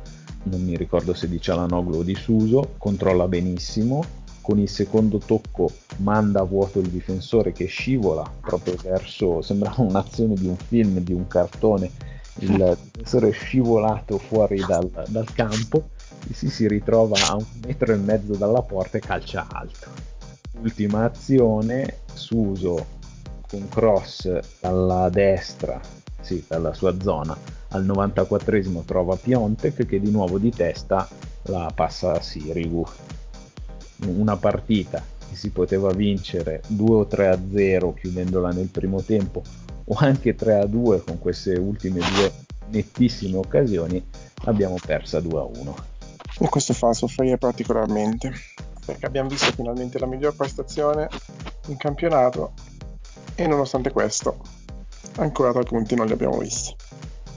non 0.43 0.63
mi 0.63 0.77
ricordo 0.77 1.15
se 1.15 1.27
di 1.27 1.41
Cialanoglu 1.41 2.01
o 2.01 2.03
di 2.03 2.15
Suso 2.15 2.75
controlla 2.77 3.27
benissimo 3.27 4.05
con 4.43 4.59
il 4.59 4.69
secondo 4.69 5.17
tocco 5.17 5.73
manda 5.99 6.41
a 6.41 6.45
vuoto 6.45 6.81
il 6.81 6.89
difensore 6.89 7.53
che 7.53 7.65
scivola 7.65 8.31
proprio 8.43 8.75
verso 8.83 9.41
sembrava 9.41 9.81
un'azione 9.81 10.35
di 10.35 10.47
un 10.47 10.57
film 10.57 10.99
di 10.99 11.15
un 11.15 11.27
cartone 11.27 11.91
il 12.41 12.77
difensore 12.93 13.31
è 13.31 13.33
scivolato 13.33 14.19
fuori 14.19 14.63
dal, 14.67 14.91
dal 15.09 15.33
campo 15.33 15.89
e 16.29 16.35
si, 16.35 16.51
si 16.51 16.69
ritrova 16.69 17.19
a 17.29 17.37
un 17.37 17.47
metro 17.65 17.95
e 17.95 17.97
mezzo 17.97 18.37
dalla 18.37 18.61
porta 18.61 18.99
e 18.99 19.01
calcia 19.01 19.47
alto 19.51 19.89
ultima 20.61 21.05
azione 21.05 22.01
Suso 22.13 23.01
un 23.57 23.69
cross 23.69 24.39
dalla 24.61 25.09
destra, 25.09 25.81
sì, 26.21 26.45
dalla 26.47 26.73
sua 26.73 26.99
zona, 27.01 27.37
al 27.69 27.85
94esimo 27.85 28.85
trova 28.85 29.17
Piontek 29.17 29.87
che 29.87 30.01
di 30.01 30.11
nuovo 30.11 30.39
di 30.39 30.51
testa 30.51 31.09
la 31.43 31.71
passa 31.75 32.13
a 32.13 32.21
Sirigu. 32.21 32.85
Una 34.07 34.37
partita 34.37 35.03
che 35.29 35.37
si 35.37 35.51
poteva 35.51 35.93
vincere 35.93 36.63
2 36.67 36.95
o 36.97 37.07
3 37.07 37.29
a 37.29 37.39
0 37.51 37.95
chiudendola 37.95 38.51
nel 38.51 38.69
primo 38.69 39.01
tempo 39.03 39.43
o 39.85 39.95
anche 39.99 40.35
3 40.35 40.59
a 40.61 40.67
2 40.67 41.03
con 41.05 41.19
queste 41.19 41.55
ultime 41.55 42.01
due 42.01 42.33
nettissime 42.69 43.37
occasioni, 43.37 44.05
l'abbiamo 44.45 44.77
persa 44.85 45.21
2 45.21 45.39
a 45.39 45.45
1. 45.45 45.77
E 46.41 46.49
questo 46.49 46.73
fa 46.73 46.93
soffrire 46.93 47.39
particolarmente 47.39 48.33
perché 48.85 49.07
abbiamo 49.07 49.29
visto 49.29 49.53
finalmente 49.53 49.99
la 49.99 50.07
miglior 50.07 50.35
prestazione 50.35 51.09
in 51.69 51.77
campionato 51.77 52.53
e 53.43 53.47
nonostante 53.49 53.91
questo 53.91 54.39
ancora 55.17 55.53
tre 55.53 55.65
punti 55.65 55.95
non 55.95 56.07
li 56.07 56.13
abbiamo 56.13 56.39
visti. 56.39 56.75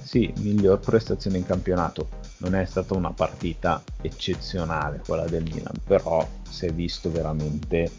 Sì, 0.03 0.31
miglior 0.37 0.79
prestazione 0.79 1.37
in 1.37 1.45
campionato. 1.45 2.23
Non 2.37 2.55
è 2.55 2.63
stata 2.65 2.93
una 2.93 3.11
partita 3.11 3.81
eccezionale 4.01 5.01
quella 5.05 5.25
del 5.25 5.43
Milan, 5.43 5.73
però 5.83 6.25
si 6.47 6.67
è 6.67 6.71
visto 6.71 7.11
veramente 7.11 7.89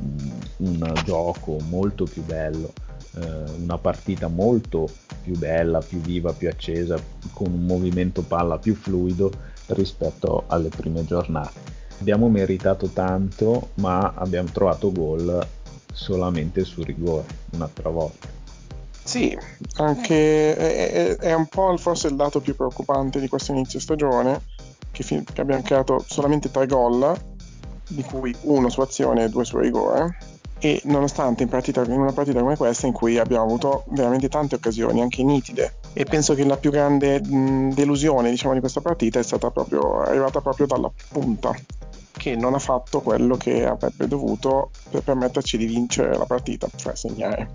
un, 0.00 0.32
un 0.56 0.92
gioco 1.04 1.58
molto 1.68 2.04
più 2.04 2.24
bello, 2.24 2.72
eh, 3.16 3.42
una 3.60 3.78
partita 3.78 4.28
molto 4.28 4.88
più 5.22 5.36
bella, 5.36 5.80
più 5.80 6.00
viva, 6.00 6.32
più 6.32 6.48
accesa, 6.48 6.96
con 7.32 7.52
un 7.52 7.66
movimento 7.66 8.22
palla 8.22 8.58
più 8.58 8.74
fluido 8.74 9.30
rispetto 9.66 10.44
alle 10.46 10.70
prime 10.70 11.04
giornate. 11.04 11.72
Abbiamo 12.00 12.28
meritato 12.28 12.88
tanto, 12.88 13.70
ma 13.74 14.14
abbiamo 14.14 14.48
trovato 14.50 14.90
gol 14.90 15.46
solamente 15.94 16.64
su 16.64 16.82
rigore 16.82 17.24
un'altra 17.52 17.88
volta. 17.88 18.28
Sì, 19.04 19.36
anche 19.76 20.56
è, 20.56 21.16
è, 21.16 21.34
un 21.34 21.46
po' 21.46 21.76
forse 21.76 22.08
il 22.08 22.16
dato 22.16 22.40
più 22.40 22.56
preoccupante 22.56 23.20
di 23.20 23.28
questo 23.28 23.52
inizio 23.52 23.78
stagione, 23.78 24.40
che, 24.90 25.02
fi- 25.02 25.22
che 25.30 25.40
abbiamo 25.42 25.62
creato 25.62 26.02
solamente 26.06 26.50
tre 26.50 26.66
gol, 26.66 27.14
di 27.86 28.02
cui 28.02 28.34
uno 28.42 28.70
su 28.70 28.80
azione 28.80 29.24
e 29.24 29.28
due 29.28 29.44
su 29.44 29.58
rigore, 29.58 30.16
e 30.58 30.80
nonostante 30.84 31.42
in, 31.42 31.50
partita, 31.50 31.82
in, 31.82 32.00
una 32.00 32.12
partita 32.12 32.40
come 32.40 32.56
questa 32.56 32.86
in 32.86 32.94
cui 32.94 33.18
abbiamo 33.18 33.44
avuto 33.44 33.84
veramente 33.88 34.30
tante 34.30 34.54
occasioni, 34.54 35.02
anche 35.02 35.22
nitide, 35.22 35.74
e 35.92 36.04
penso 36.04 36.34
che 36.34 36.44
la 36.44 36.56
più 36.56 36.70
grande 36.70 37.20
mh, 37.20 37.74
delusione 37.74 38.30
diciamo, 38.30 38.54
di 38.54 38.60
questa 38.60 38.80
partita 38.80 39.18
è 39.18 39.22
stata 39.22 39.50
proprio 39.50 40.00
arrivata 40.00 40.40
proprio 40.40 40.64
dalla 40.64 40.90
punta, 41.10 41.54
che 42.24 42.36
non 42.36 42.54
ha 42.54 42.58
fatto 42.58 43.02
quello 43.02 43.36
che 43.36 43.66
avrebbe 43.66 44.08
dovuto 44.08 44.70
per 44.88 45.02
permetterci 45.02 45.58
di 45.58 45.66
vincere 45.66 46.16
la 46.16 46.24
partita, 46.24 46.66
cioè 46.74 46.96
segnare. 46.96 47.50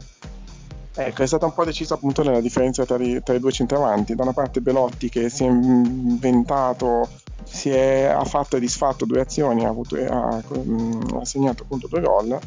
Ecco, 0.94 1.24
è 1.24 1.26
stata 1.26 1.48
un 1.48 1.56
po' 1.56 1.66
decisa 1.66 1.96
appunto 1.96 2.22
nella 2.22 2.40
differenza 2.40 2.86
tra 2.86 3.04
i, 3.04 3.20
tra 3.24 3.34
i 3.34 3.40
due 3.40 3.52
centravanti. 3.52 4.14
Da 4.14 4.22
una 4.22 4.34
parte 4.34 4.62
Belotti 4.62 5.10
che 5.10 5.30
si 5.30 5.44
è 5.44 5.48
inventato, 5.48 7.10
si 7.46 7.72
è, 7.72 8.04
ha 8.04 8.24
fatto 8.26 8.58
e 8.58 8.60
disfatto 8.60 9.06
due 9.06 9.22
azioni, 9.22 9.66
ha, 9.66 9.70
avuto, 9.70 9.96
ha, 9.96 10.36
ha 10.38 11.26
segnato 11.26 11.64
appunto 11.64 11.88
due 11.88 12.02
gol, 12.02 12.40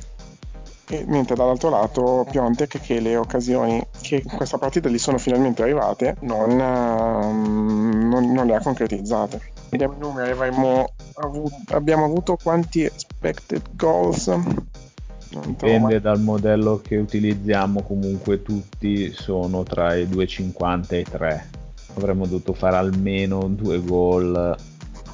e, 0.92 1.04
mentre 1.06 1.34
dall'altro 1.34 1.70
lato 1.70 2.26
Piontek 2.30 2.78
che 2.78 3.00
le 3.00 3.16
occasioni 3.16 3.82
che 4.02 4.16
in 4.16 4.36
questa 4.36 4.58
partita 4.58 4.90
gli 4.90 4.98
sono 4.98 5.16
finalmente 5.16 5.62
arrivate 5.62 6.16
non, 6.20 6.54
non, 6.54 8.30
non 8.30 8.46
le 8.46 8.54
ha 8.54 8.60
concretizzate. 8.60 9.40
Vediamo 9.70 9.94
i 9.94 9.98
numeri, 9.98 10.32
avuto, 11.14 11.54
abbiamo 11.68 12.04
avuto 12.04 12.36
quanti 12.36 12.84
expected 12.84 13.62
goals? 13.74 14.30
Dipende 15.46 15.98
dal 15.98 16.20
modello 16.20 16.82
che 16.82 16.98
utilizziamo, 16.98 17.80
comunque 17.80 18.42
tutti 18.42 19.12
sono 19.12 19.62
tra 19.62 19.94
i 19.94 20.04
2,50 20.04 20.84
e 20.90 20.98
i 20.98 21.04
3. 21.04 21.50
Avremmo 21.94 22.26
dovuto 22.26 22.52
fare 22.52 22.76
almeno 22.76 23.48
due 23.48 23.82
gol, 23.82 24.54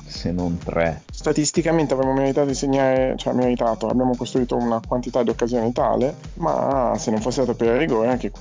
se 0.08 0.32
non 0.32 0.58
tre. 0.58 1.02
Statisticamente 1.10 1.94
avremmo 1.94 2.12
meritato 2.14 2.46
di 2.46 2.54
segnare, 2.54 3.14
cioè 3.16 3.32
meritato, 3.32 3.88
abbiamo 3.88 4.16
costruito 4.16 4.56
una 4.56 4.80
quantità 4.86 5.22
di 5.22 5.30
occasioni 5.30 5.72
tale, 5.72 6.14
ma 6.34 6.94
se 6.96 7.10
non 7.10 7.20
fosse 7.20 7.42
stato 7.42 7.56
per 7.56 7.74
il 7.74 7.78
rigore 7.78 8.08
anche 8.08 8.32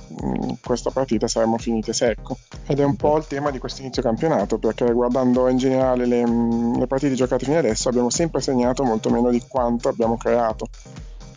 questa 0.64 0.90
partita 0.90 1.28
saremmo 1.28 1.58
finite 1.58 1.92
secco. 1.92 2.36
Ed 2.66 2.80
è 2.80 2.84
un 2.84 2.96
po' 2.96 3.16
il 3.16 3.26
tema 3.26 3.50
di 3.50 3.58
questo 3.58 3.82
inizio 3.82 4.02
campionato, 4.02 4.58
perché 4.58 4.90
guardando 4.92 5.48
in 5.48 5.56
generale 5.58 6.06
le, 6.06 6.24
le 6.24 6.86
partite 6.86 7.14
giocate 7.14 7.44
fino 7.44 7.58
adesso 7.58 7.88
abbiamo 7.88 8.10
sempre 8.10 8.40
segnato 8.40 8.84
molto 8.84 9.10
meno 9.10 9.30
di 9.30 9.42
quanto 9.46 9.88
abbiamo 9.88 10.16
creato. 10.16 10.66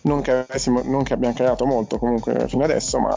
Non 0.03 0.21
che, 0.21 0.31
avessimo, 0.31 0.81
non 0.83 1.03
che, 1.03 1.13
abbiamo 1.13 1.35
creato 1.35 1.65
molto 1.65 1.99
comunque 1.99 2.47
fino 2.47 2.63
adesso, 2.63 2.99
ma 2.99 3.15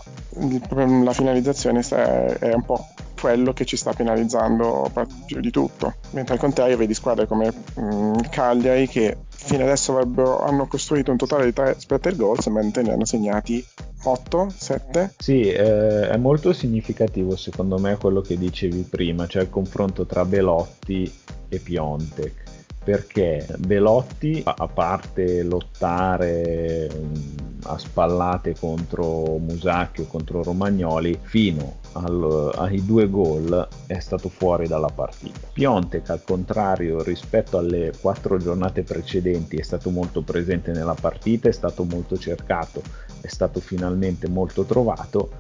la 1.03 1.13
finalizzazione 1.15 1.81
è 1.81 2.53
un 2.53 2.63
po' 2.63 2.87
quello 3.25 3.55
che 3.55 3.65
ci 3.65 3.79
sta 3.79 3.95
penalizzando 3.95 4.93
più 5.25 5.41
di 5.41 5.51
tutto. 5.51 5.95
Mentre 6.11 6.35
al 6.35 6.41
contrario 6.41 6.77
vedi 6.77 6.93
squadre 6.93 7.27
come 7.27 7.51
mh, 7.75 8.29
Cagliari 8.29 8.87
che 8.87 9.17
fino 9.31 9.63
adesso 9.63 9.99
hanno 9.99 10.67
costruito 10.67 11.11
un 11.11 11.17
totale 11.17 11.47
di 11.47 11.55
3 11.55 11.77
splatter 11.79 12.17
goals, 12.17 12.47
mentre 12.49 12.83
ne 12.83 12.93
hanno 12.93 13.07
segnati 13.07 13.65
8, 14.03 14.49
7? 14.55 15.15
Sì, 15.17 15.41
eh, 15.41 16.11
è 16.11 16.17
molto 16.19 16.53
significativo 16.53 17.35
secondo 17.35 17.79
me 17.79 17.97
quello 17.97 18.21
che 18.21 18.37
dicevi 18.37 18.83
prima, 18.83 19.27
cioè 19.27 19.45
il 19.45 19.51
confronto 19.51 20.05
tra 20.05 20.27
Belotti 20.27 21.11
e 21.49 21.59
Piontek. 21.61 22.43
Perché 22.85 23.47
Belotti, 23.57 24.43
a 24.45 24.69
parte 24.69 25.43
lottare 25.43 26.91
mm, 26.95 27.15
a 27.63 27.79
spallate 27.79 28.55
contro 28.55 29.39
Musacchi 29.39 30.03
o 30.03 30.07
contro 30.07 30.43
Romagnoli, 30.43 31.19
fino 31.23 31.81
al, 31.95 32.53
ai 32.57 32.85
due 32.85 33.09
gol 33.09 33.67
è 33.87 33.99
stato 33.99 34.29
fuori 34.29 34.69
dalla 34.69 34.91
partita. 34.95 35.41
Piontek, 35.53 36.11
al 36.11 36.23
contrario, 36.23 37.03
rispetto 37.03 37.59
alle 37.59 37.93
quattro 38.01 38.39
giornate 38.39 38.83
precedenti, 38.83 39.57
è 39.57 39.63
stato 39.63 39.91
molto 39.91 40.23
presente 40.23 40.73
nella 40.73 40.95
partita, 40.95 41.49
è 41.49 41.53
stato 41.53 41.85
molto 41.85 42.17
cercato 42.17 42.83
è 43.25 43.29
stato 43.29 43.59
finalmente 43.59 44.29
molto 44.29 44.65
trovato, 44.65 45.31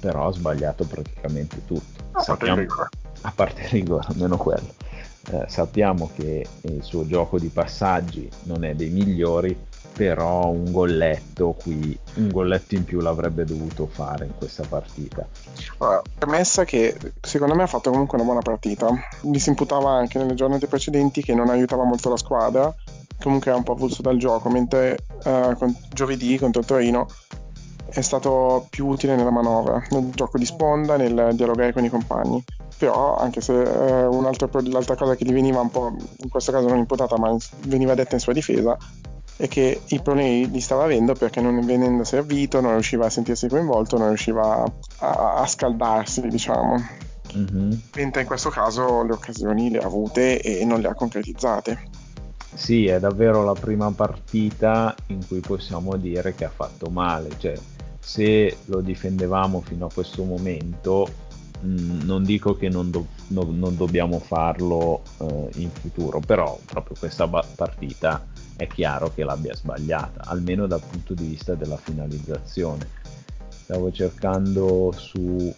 però 0.00 0.26
ha 0.26 0.32
sbagliato 0.32 0.84
praticamente 0.84 1.64
tutto. 1.64 2.02
A 2.10 2.20
Sappiamo, 2.20 2.66
parte 3.36 3.62
il 3.62 3.68
rigore. 3.68 4.06
Almeno 4.08 4.36
quello. 4.36 4.74
Eh, 5.30 5.44
sappiamo 5.46 6.10
che 6.16 6.44
il 6.62 6.82
suo 6.82 7.06
gioco 7.06 7.38
di 7.38 7.46
passaggi 7.46 8.28
non 8.44 8.64
è 8.64 8.74
dei 8.74 8.88
migliori, 8.88 9.56
però 9.92 10.48
un 10.48 10.72
golletto 10.72 11.52
qui, 11.52 11.96
un 12.14 12.28
golletto 12.28 12.74
in 12.74 12.84
più 12.84 13.00
l'avrebbe 13.00 13.44
dovuto 13.44 13.86
fare 13.86 14.26
in 14.26 14.32
questa 14.36 14.64
partita. 14.68 15.26
Allora, 15.78 16.02
premessa 16.18 16.64
che 16.64 16.96
secondo 17.20 17.54
me 17.54 17.64
ha 17.64 17.66
fatto 17.66 17.90
comunque 17.90 18.16
una 18.16 18.26
buona 18.26 18.42
partita, 18.42 18.88
mi 19.22 19.38
si 19.38 19.50
imputava 19.50 19.90
anche 19.90 20.18
nelle 20.18 20.34
giornate 20.34 20.66
precedenti 20.66 21.22
che 21.22 21.34
non 21.34 21.50
aiutava 21.50 21.84
molto 21.84 22.08
la 22.08 22.16
squadra, 22.16 22.74
comunque 23.20 23.50
era 23.50 23.58
un 23.58 23.64
po' 23.64 23.72
avulso 23.72 24.02
dal 24.02 24.16
gioco, 24.16 24.48
mentre 24.48 24.98
uh, 25.24 25.54
con, 25.56 25.76
giovedì 25.92 26.38
contro 26.38 26.62
Torino 26.62 27.06
è 27.88 28.00
stato 28.00 28.66
più 28.70 28.86
utile 28.86 29.14
nella 29.16 29.30
manovra, 29.30 29.82
nel 29.90 30.10
gioco 30.14 30.38
di 30.38 30.46
sponda, 30.46 30.96
nel 30.96 31.30
dialogare 31.34 31.72
con 31.72 31.84
i 31.84 31.90
compagni. 31.90 32.42
Però, 32.78 33.16
anche 33.16 33.40
se 33.40 33.62
eh, 33.62 34.08
l'altra 34.10 34.96
cosa 34.96 35.14
che 35.14 35.24
gli 35.24 35.32
veniva 35.32 35.60
un 35.60 35.70
po', 35.70 35.94
in 36.16 36.28
questo 36.30 36.52
caso 36.52 36.68
non 36.68 36.78
imputata, 36.78 37.18
ma 37.18 37.36
veniva 37.66 37.94
detta 37.94 38.14
in 38.14 38.20
sua 38.20 38.32
difesa, 38.32 38.76
è 39.42 39.48
che 39.48 39.80
i 39.88 40.00
problemi 40.00 40.48
li 40.48 40.60
stava 40.60 40.84
avendo 40.84 41.14
perché 41.14 41.40
non 41.40 41.58
venendo 41.66 42.04
servito, 42.04 42.60
non 42.60 42.74
riusciva 42.74 43.06
a 43.06 43.10
sentirsi 43.10 43.48
coinvolto, 43.48 43.98
non 43.98 44.06
riusciva 44.06 44.62
a, 44.98 45.34
a 45.40 45.46
scaldarsi, 45.48 46.28
diciamo. 46.28 46.76
Mm-hmm. 47.36 47.72
Mentre 47.96 48.20
in 48.20 48.26
questo 48.28 48.50
caso 48.50 49.02
le 49.02 49.12
occasioni 49.12 49.68
le 49.68 49.78
ha 49.78 49.86
avute 49.86 50.40
e 50.40 50.64
non 50.64 50.80
le 50.80 50.86
ha 50.86 50.94
concretizzate. 50.94 51.88
Sì, 52.54 52.86
è 52.86 53.00
davvero 53.00 53.42
la 53.42 53.54
prima 53.54 53.90
partita 53.90 54.94
in 55.06 55.26
cui 55.26 55.40
possiamo 55.40 55.96
dire 55.96 56.36
che 56.36 56.44
ha 56.44 56.52
fatto 56.54 56.88
male, 56.90 57.30
cioè 57.38 57.58
se 57.98 58.58
lo 58.66 58.80
difendevamo 58.80 59.60
fino 59.60 59.86
a 59.86 59.92
questo 59.92 60.22
momento, 60.22 61.08
mh, 61.58 61.66
mm, 61.66 62.00
non 62.02 62.22
dico 62.22 62.54
che 62.54 62.68
non, 62.68 62.92
do- 62.92 63.08
no, 63.28 63.48
non 63.50 63.76
dobbiamo 63.76 64.20
farlo 64.20 65.02
eh, 65.18 65.48
in 65.54 65.70
futuro, 65.70 66.20
però 66.20 66.56
proprio 66.64 66.94
questa 66.96 67.26
ba- 67.26 67.44
partita 67.56 68.24
è 68.56 68.66
chiaro 68.66 69.12
che 69.14 69.24
l'abbia 69.24 69.54
sbagliata, 69.54 70.24
almeno 70.24 70.66
dal 70.66 70.82
punto 70.82 71.14
di 71.14 71.26
vista 71.26 71.54
della 71.54 71.76
finalizzazione. 71.76 72.88
Stavo 73.48 73.90
cercando 73.92 74.92
sui 74.96 75.54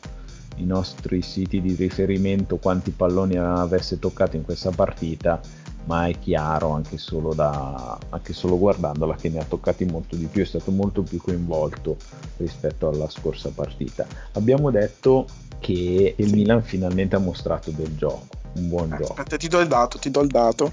nostri 0.58 1.22
siti 1.22 1.60
di 1.60 1.74
riferimento 1.74 2.56
quanti 2.56 2.90
palloni 2.90 3.36
avesse 3.36 3.98
toccato 3.98 4.36
in 4.36 4.44
questa 4.44 4.70
partita 4.70 5.40
ma 5.86 6.06
è 6.06 6.18
chiaro 6.18 6.70
anche 6.70 6.96
solo, 6.98 7.34
da, 7.34 7.98
anche 8.10 8.32
solo 8.32 8.58
guardandola 8.58 9.16
che 9.16 9.28
ne 9.28 9.40
ha 9.40 9.44
toccati 9.44 9.84
molto 9.84 10.16
di 10.16 10.26
più, 10.26 10.42
è 10.42 10.46
stato 10.46 10.70
molto 10.70 11.02
più 11.02 11.18
coinvolto 11.18 11.96
rispetto 12.38 12.88
alla 12.88 13.08
scorsa 13.10 13.50
partita. 13.50 14.06
Abbiamo 14.32 14.70
detto 14.70 15.26
che 15.58 16.14
il. 16.16 16.32
Milan 16.34 16.62
finalmente 16.62 17.16
ha 17.16 17.20
mostrato 17.20 17.70
del 17.70 17.94
gioco, 17.96 18.26
un 18.54 18.68
buon 18.68 18.84
Aspetta, 18.84 19.02
gioco. 19.02 19.12
Aspetta, 19.12 19.36
ti 19.36 19.48
do 19.48 19.60
il 19.60 19.68
dato, 19.68 19.98
ti 19.98 20.10
do 20.10 20.20
il 20.20 20.28
dato. 20.28 20.72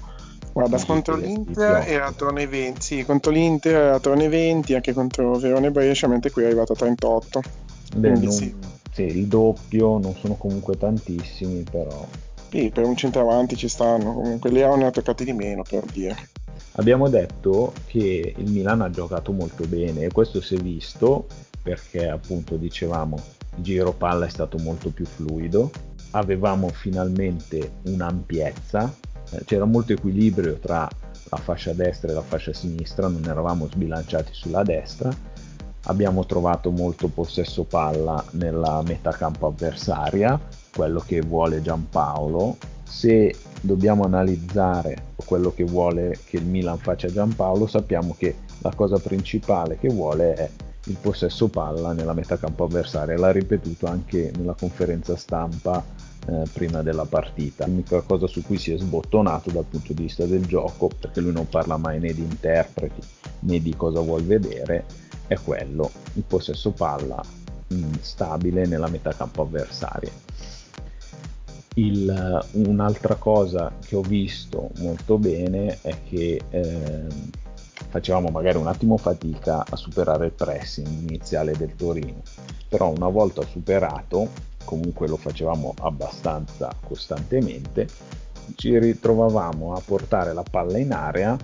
Guarda, 0.52 0.84
contro 0.84 1.16
l'Inter 1.16 1.84
era 1.86 2.06
attorno 2.06 2.38
ai 2.38 2.46
20, 2.46 2.82
sì, 2.82 3.04
contro 3.04 3.30
l'Inter 3.30 3.74
era 3.74 3.94
attorno 3.94 4.22
ai 4.22 4.28
20, 4.28 4.74
anche 4.74 4.92
contro 4.92 5.38
Verone 5.38 5.70
Brescia, 5.70 6.08
mentre 6.08 6.30
qui 6.30 6.42
è 6.42 6.46
arrivato 6.46 6.72
a 6.72 6.76
38. 6.76 7.42
Beh, 7.96 8.10
non, 8.10 8.30
sì. 8.30 8.54
sì, 8.92 9.02
il 9.02 9.26
doppio, 9.26 9.98
non 9.98 10.14
sono 10.14 10.34
comunque 10.34 10.76
tantissimi, 10.76 11.64
però 11.70 12.06
sì, 12.52 12.68
per 12.68 12.84
un 12.84 12.96
centravanti 12.96 13.56
ci 13.56 13.66
stanno, 13.66 14.12
comunque 14.12 14.50
ne 14.50 14.84
ha 14.84 14.90
toccati 14.90 15.24
di 15.24 15.32
meno 15.32 15.62
per 15.62 15.84
dire. 15.90 16.28
Abbiamo 16.72 17.08
detto 17.08 17.72
che 17.86 18.34
il 18.36 18.50
Milan 18.50 18.82
ha 18.82 18.90
giocato 18.90 19.32
molto 19.32 19.64
bene 19.66 20.02
e 20.02 20.12
questo 20.12 20.42
si 20.42 20.56
è 20.56 20.58
visto 20.58 21.26
perché 21.62 22.08
appunto 22.08 22.56
dicevamo 22.56 23.18
il 23.56 23.62
giro 23.62 23.92
palla 23.92 24.26
è 24.26 24.28
stato 24.28 24.58
molto 24.58 24.90
più 24.90 25.06
fluido, 25.06 25.70
avevamo 26.10 26.68
finalmente 26.68 27.76
un'ampiezza, 27.84 28.92
c'era 29.44 29.64
molto 29.64 29.92
equilibrio 29.92 30.58
tra 30.58 30.88
la 31.30 31.36
fascia 31.36 31.72
destra 31.72 32.10
e 32.10 32.14
la 32.14 32.22
fascia 32.22 32.52
sinistra, 32.52 33.08
non 33.08 33.24
eravamo 33.24 33.66
sbilanciati 33.66 34.32
sulla 34.32 34.62
destra, 34.62 35.10
abbiamo 35.84 36.26
trovato 36.26 36.70
molto 36.70 37.08
possesso 37.08 37.64
palla 37.64 38.22
nella 38.32 38.82
metà 38.82 39.10
campo 39.12 39.46
avversaria, 39.46 40.38
quello 40.74 41.00
che 41.00 41.20
vuole 41.20 41.62
Giampaolo. 41.62 42.56
Se 42.84 43.34
dobbiamo 43.60 44.04
analizzare 44.04 45.10
quello 45.24 45.52
che 45.52 45.64
vuole 45.64 46.18
che 46.26 46.36
il 46.36 46.44
Milan 46.44 46.78
faccia 46.78 47.08
Giampaolo, 47.08 47.66
sappiamo 47.66 48.14
che 48.18 48.36
la 48.58 48.72
cosa 48.74 48.98
principale 48.98 49.78
che 49.78 49.88
vuole 49.88 50.34
è 50.34 50.50
il 50.86 50.96
possesso 51.00 51.48
palla 51.48 51.92
nella 51.92 52.12
metà 52.12 52.36
campo 52.36 52.64
avversaria. 52.64 53.16
L'ha 53.16 53.32
ripetuto 53.32 53.86
anche 53.86 54.32
nella 54.36 54.54
conferenza 54.54 55.16
stampa 55.16 55.82
eh, 56.26 56.42
prima 56.52 56.82
della 56.82 57.04
partita. 57.04 57.66
L'unica 57.66 58.00
cosa 58.00 58.26
su 58.26 58.42
cui 58.42 58.58
si 58.58 58.72
è 58.72 58.78
sbottonato 58.78 59.50
dal 59.50 59.64
punto 59.64 59.92
di 59.92 60.02
vista 60.02 60.24
del 60.24 60.46
gioco, 60.46 60.88
perché 60.88 61.20
lui 61.20 61.32
non 61.32 61.48
parla 61.48 61.76
mai 61.76 61.98
né 61.98 62.12
di 62.12 62.22
interpreti 62.22 63.00
né 63.40 63.60
di 63.60 63.74
cosa 63.76 64.00
vuol 64.00 64.22
vedere, 64.22 64.84
è 65.26 65.36
quello, 65.42 65.90
il 66.14 66.22
possesso 66.22 66.70
palla 66.70 67.22
stabile 68.00 68.66
nella 68.66 68.88
metà 68.88 69.12
campo 69.12 69.42
avversaria. 69.42 70.10
Il, 71.74 72.46
un'altra 72.52 73.14
cosa 73.14 73.72
che 73.82 73.96
ho 73.96 74.02
visto 74.02 74.70
molto 74.78 75.16
bene 75.16 75.78
è 75.80 76.02
che 76.06 76.42
eh, 76.50 77.06
facevamo 77.88 78.28
magari 78.28 78.58
un 78.58 78.66
attimo 78.66 78.98
fatica 78.98 79.64
a 79.66 79.76
superare 79.76 80.26
il 80.26 80.32
pressing 80.32 81.08
iniziale 81.08 81.56
del 81.56 81.74
Torino, 81.74 82.20
però 82.68 82.90
una 82.90 83.08
volta 83.08 83.42
superato, 83.46 84.28
comunque 84.64 85.08
lo 85.08 85.16
facevamo 85.16 85.74
abbastanza 85.80 86.74
costantemente, 86.86 87.86
ci 88.56 88.78
ritrovavamo 88.78 89.74
a 89.74 89.82
portare 89.84 90.32
la 90.32 90.44
palla 90.48 90.78
in 90.78 90.92
area 90.92 91.36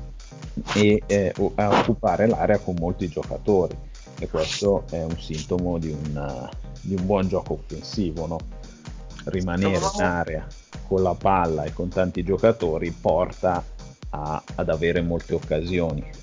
e 0.75 1.03
eh, 1.07 1.33
a 1.55 1.79
occupare 1.79 2.27
l'area 2.27 2.59
con 2.59 2.77
molti 2.79 3.09
giocatori 3.09 3.77
e 4.19 4.29
questo 4.29 4.85
è 4.91 5.03
un 5.03 5.17
sintomo 5.19 5.79
di 5.79 5.91
un, 5.91 6.51
di 6.81 6.95
un 6.95 7.07
buon 7.07 7.29
gioco 7.29 7.55
offensivo, 7.55 8.27
no? 8.27 8.39
rimanere 9.25 9.79
in 9.95 10.03
area 10.03 10.47
con 10.87 11.03
la 11.03 11.15
palla 11.15 11.65
e 11.65 11.73
con 11.73 11.89
tanti 11.89 12.23
giocatori 12.25 12.91
porta 12.91 13.63
a, 14.11 14.43
ad 14.55 14.69
avere 14.69 15.03
molte 15.03 15.35
occasioni. 15.35 16.18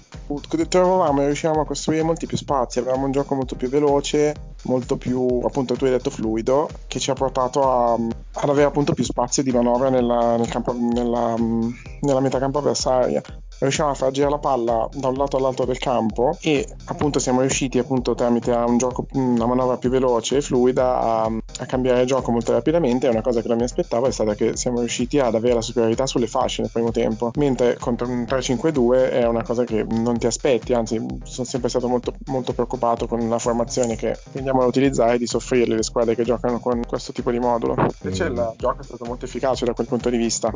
Trovavamo 0.68 1.22
e 1.22 1.26
riuscivamo 1.26 1.62
a 1.62 1.66
costruire 1.66 2.04
molti 2.04 2.26
più 2.26 2.36
spazi, 2.36 2.80
avevamo 2.80 3.06
un 3.06 3.12
gioco 3.12 3.36
molto 3.36 3.56
più 3.56 3.70
veloce, 3.70 4.54
molto 4.64 4.98
più, 4.98 5.42
appunto 5.44 5.76
tu 5.76 5.86
hai 5.86 5.92
detto 5.92 6.10
fluido, 6.10 6.68
che 6.88 7.00
ci 7.00 7.12
ha 7.12 7.14
portato 7.14 7.64
a, 7.64 7.94
ad 7.94 8.50
avere 8.50 8.68
appunto 8.68 8.94
più 8.94 9.04
spazio 9.04 9.44
di 9.44 9.52
manovra 9.52 9.90
nella, 9.90 10.36
nel 10.38 10.48
campo, 10.48 10.74
nella, 10.74 11.36
nella 11.38 12.20
metà 12.20 12.40
campo 12.40 12.58
avversaria 12.58 13.22
riusciamo 13.60 13.90
a 13.92 13.94
far 13.94 14.12
girare 14.12 14.34
la 14.34 14.40
palla 14.40 14.90
da 14.94 15.08
un 15.08 15.16
lato 15.16 15.38
all'altro 15.38 15.66
del 15.66 15.78
campo 15.78 16.38
e 16.42 16.68
appunto 16.86 17.20
siamo 17.20 17.42
riusciti 17.42 17.80
appunto 17.80 18.14
tramite 18.16 18.52
un 18.52 18.78
gioco, 18.78 19.06
una 19.14 19.46
manovra 19.46 19.78
più 19.78 19.90
veloce 19.90 20.38
e 20.38 20.42
fluida 20.42 21.00
a, 21.00 21.24
a 21.26 21.66
cambiare 21.66 22.02
il 22.02 22.08
gioco 22.08 22.32
molto 22.32 22.52
rapidamente. 22.52 23.08
E 23.08 23.10
una 23.10 23.22
cosa 23.22 23.42
che 23.42 23.48
non 23.48 23.58
mi 23.58 23.64
aspettavo 23.64 24.08
è 24.08 24.12
stata 24.12 24.36
che 24.36 24.56
siamo 24.58 24.80
riusciti 24.80 25.20
ad 25.20 25.36
avere 25.36 25.56
la 25.56 25.62
superiorità 25.62 26.06
sulle 26.06 26.28
fasce 26.28 26.62
nel 26.62 26.72
primo 26.72 26.92
tempo 26.92 27.32
mentre 27.36 27.78
contro 27.80 28.08
un 28.08 28.26
3-5-2 28.28 29.12
è 29.12 29.26
una 29.26 29.44
cosa 29.44 29.64
che 29.64 29.84
non 29.84 30.18
ti 30.18 30.28
aspetti. 30.28 30.74
Anzi 30.74 31.04
sono 31.24 31.48
sempre 31.48 31.70
stato 31.70 31.88
molto, 31.88 32.14
molto 32.26 32.54
preoccupato 32.54 33.08
con 33.08 33.28
la 33.28 33.40
formazione 33.40 33.96
che 33.96 34.18
andiamo 34.36 34.62
a 34.62 34.66
utilizzare 34.66 35.18
di 35.18 35.28
soffrirle 35.28 35.76
le 35.76 35.84
squadre 35.84 36.16
che 36.16 36.24
giocano 36.24 36.60
con 36.60 36.82
questo 36.86 37.12
tipo 37.12 37.32
di 37.32 37.40
modulo. 37.40 37.76
Invece 38.02 38.26
il 38.26 38.54
gioco 38.58 38.82
è 38.82 38.84
stato 38.84 39.06
molto 39.06 39.26
efficace 39.26 39.66
da 39.66 39.74
quel 39.74 39.88
punto 39.88 40.10
di 40.10 40.18
vista 40.18 40.52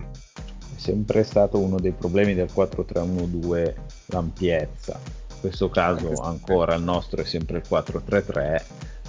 sempre 0.80 1.24
stato 1.24 1.60
uno 1.60 1.78
dei 1.78 1.92
problemi 1.92 2.34
del 2.34 2.50
4-3-1-2 2.56 3.74
l'ampiezza. 4.08 4.98
In 5.04 5.40
questo 5.42 5.70
caso 5.70 6.14
ancora 6.22 6.76
il 6.76 6.84
nostro 6.84 7.22
è 7.22 7.26
sempre 7.26 7.58
il 7.58 7.64
4-3-3, 7.70 8.64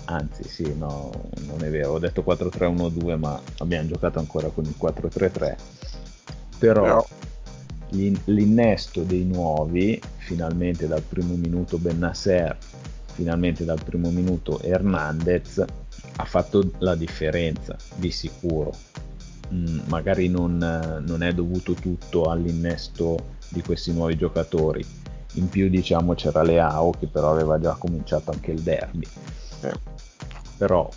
anzi 0.07 0.43
sì, 0.49 0.75
no, 0.77 1.11
non 1.47 1.63
è 1.63 1.71
vero, 1.71 1.93
ho 1.93 1.99
detto 1.99 2.25
4-3-1-2 2.27 3.17
ma 3.17 3.41
abbiamo 3.59 3.89
giocato 3.89 4.19
ancora 4.19 4.49
con 4.49 4.65
il 4.65 4.75
4-3-3. 4.81 5.57
Però 6.59 7.07
l'innesto 7.91 9.03
dei 9.03 9.25
nuovi, 9.25 10.01
finalmente 10.17 10.89
dal 10.89 11.03
primo 11.03 11.35
minuto 11.35 11.79
Bennasser, 11.79 12.57
finalmente 13.13 13.65
dal 13.65 13.83
primo 13.83 14.11
minuto 14.11 14.61
Hernandez, 14.61 15.65
ha 16.17 16.25
fatto 16.25 16.73
la 16.79 16.97
differenza 16.97 17.77
di 17.95 18.11
sicuro 18.11 18.73
mh, 19.51 19.81
magari 19.89 20.29
non, 20.29 20.57
non, 21.05 21.23
è 21.23 21.33
dovuto 21.33 21.75
tutto 21.75 22.25
all'innesto 22.25 23.37
di 23.49 23.63
questi 23.63 23.93
nuovi 23.93 24.17
giocatori. 24.17 24.85
In 25.35 25.49
più 25.49 25.69
diciamo 25.69 26.15
c'era 26.15 26.43
Leao 26.43 26.91
che 26.91 27.07
però 27.07 27.31
aveva 27.31 27.61
già 27.61 27.75
cominciato 27.75 28.31
anche 28.31 28.53
il 28.53 28.61
derby. 28.61 29.07
Eh. 29.63 29.99
Però 30.57 30.89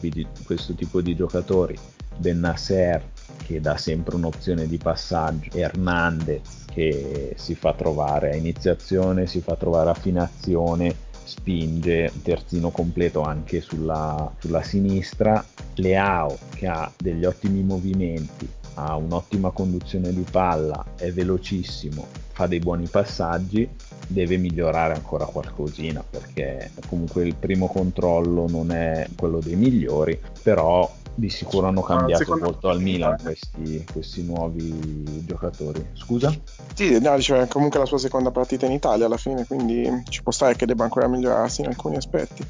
di, 0.00 0.26
questo 0.44 0.74
tipo 0.74 1.00
di 1.00 1.16
giocatori, 1.16 1.76
Bennasser 2.16 3.02
che 3.44 3.60
dà 3.60 3.76
sempre 3.76 4.14
un'opzione 4.14 4.66
di 4.66 4.78
passaggio, 4.78 5.50
Hernandez 5.56 6.66
che 6.70 7.34
si 7.36 7.54
fa 7.54 7.74
trovare 7.74 8.30
a 8.30 8.36
iniziazione, 8.36 9.26
si 9.26 9.40
fa 9.40 9.56
trovare 9.56 9.90
affinazione, 9.90 10.94
spinge, 11.30 12.12
terzino 12.22 12.70
completo 12.70 13.22
anche 13.22 13.60
sulla, 13.60 14.30
sulla 14.38 14.62
sinistra. 14.62 15.44
Leao 15.76 16.36
che 16.54 16.66
ha 16.66 16.92
degli 16.98 17.24
ottimi 17.24 17.62
movimenti, 17.62 18.46
ha 18.74 18.96
un'ottima 18.96 19.50
conduzione 19.50 20.12
di 20.12 20.24
palla, 20.28 20.84
è 20.96 21.10
velocissimo, 21.12 22.06
fa 22.32 22.46
dei 22.46 22.58
buoni 22.58 22.86
passaggi, 22.86 23.68
deve 24.06 24.36
migliorare 24.36 24.94
ancora 24.94 25.24
qualcosina 25.24 26.04
perché 26.08 26.72
comunque 26.88 27.24
il 27.24 27.36
primo 27.36 27.68
controllo 27.68 28.46
non 28.48 28.72
è 28.72 29.06
quello 29.16 29.38
dei 29.38 29.54
migliori, 29.56 30.20
però 30.42 30.90
di 31.20 31.28
sicuro 31.28 31.68
hanno 31.68 31.82
cambiato 31.82 32.36
molto 32.36 32.68
al 32.68 32.80
Milan 32.80 33.16
questi, 33.22 33.84
questi, 33.92 34.24
nuovi 34.24 35.24
giocatori. 35.24 35.86
Scusa? 35.92 36.34
Sì, 36.74 36.98
no, 36.98 37.14
diceva 37.14 37.46
comunque 37.46 37.78
la 37.78 37.86
sua 37.86 37.98
seconda 37.98 38.30
partita 38.30 38.66
in 38.66 38.72
Italia 38.72 39.06
alla 39.06 39.16
fine, 39.16 39.46
quindi 39.46 39.88
ci 40.08 40.22
può 40.22 40.32
stare 40.32 40.56
che 40.56 40.66
debba 40.66 40.84
ancora 40.84 41.06
migliorarsi 41.06 41.60
in 41.60 41.68
alcuni 41.68 41.96
aspetti. 41.96 42.44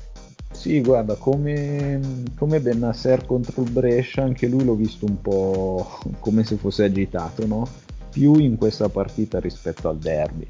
Sì, 0.52 0.80
guarda, 0.80 1.14
come, 1.14 2.00
come 2.36 2.60
Bennasser 2.60 3.26
contro 3.26 3.62
il 3.62 3.70
Brescia, 3.70 4.22
anche 4.22 4.46
lui 4.46 4.64
l'ho 4.64 4.74
visto 4.74 5.06
un 5.06 5.20
po' 5.20 5.98
come 6.18 6.44
se 6.44 6.56
fosse 6.56 6.84
agitato, 6.84 7.46
no? 7.46 7.66
Più 8.10 8.34
in 8.36 8.56
questa 8.56 8.88
partita 8.88 9.38
rispetto 9.38 9.88
al 9.88 9.98
derby. 9.98 10.46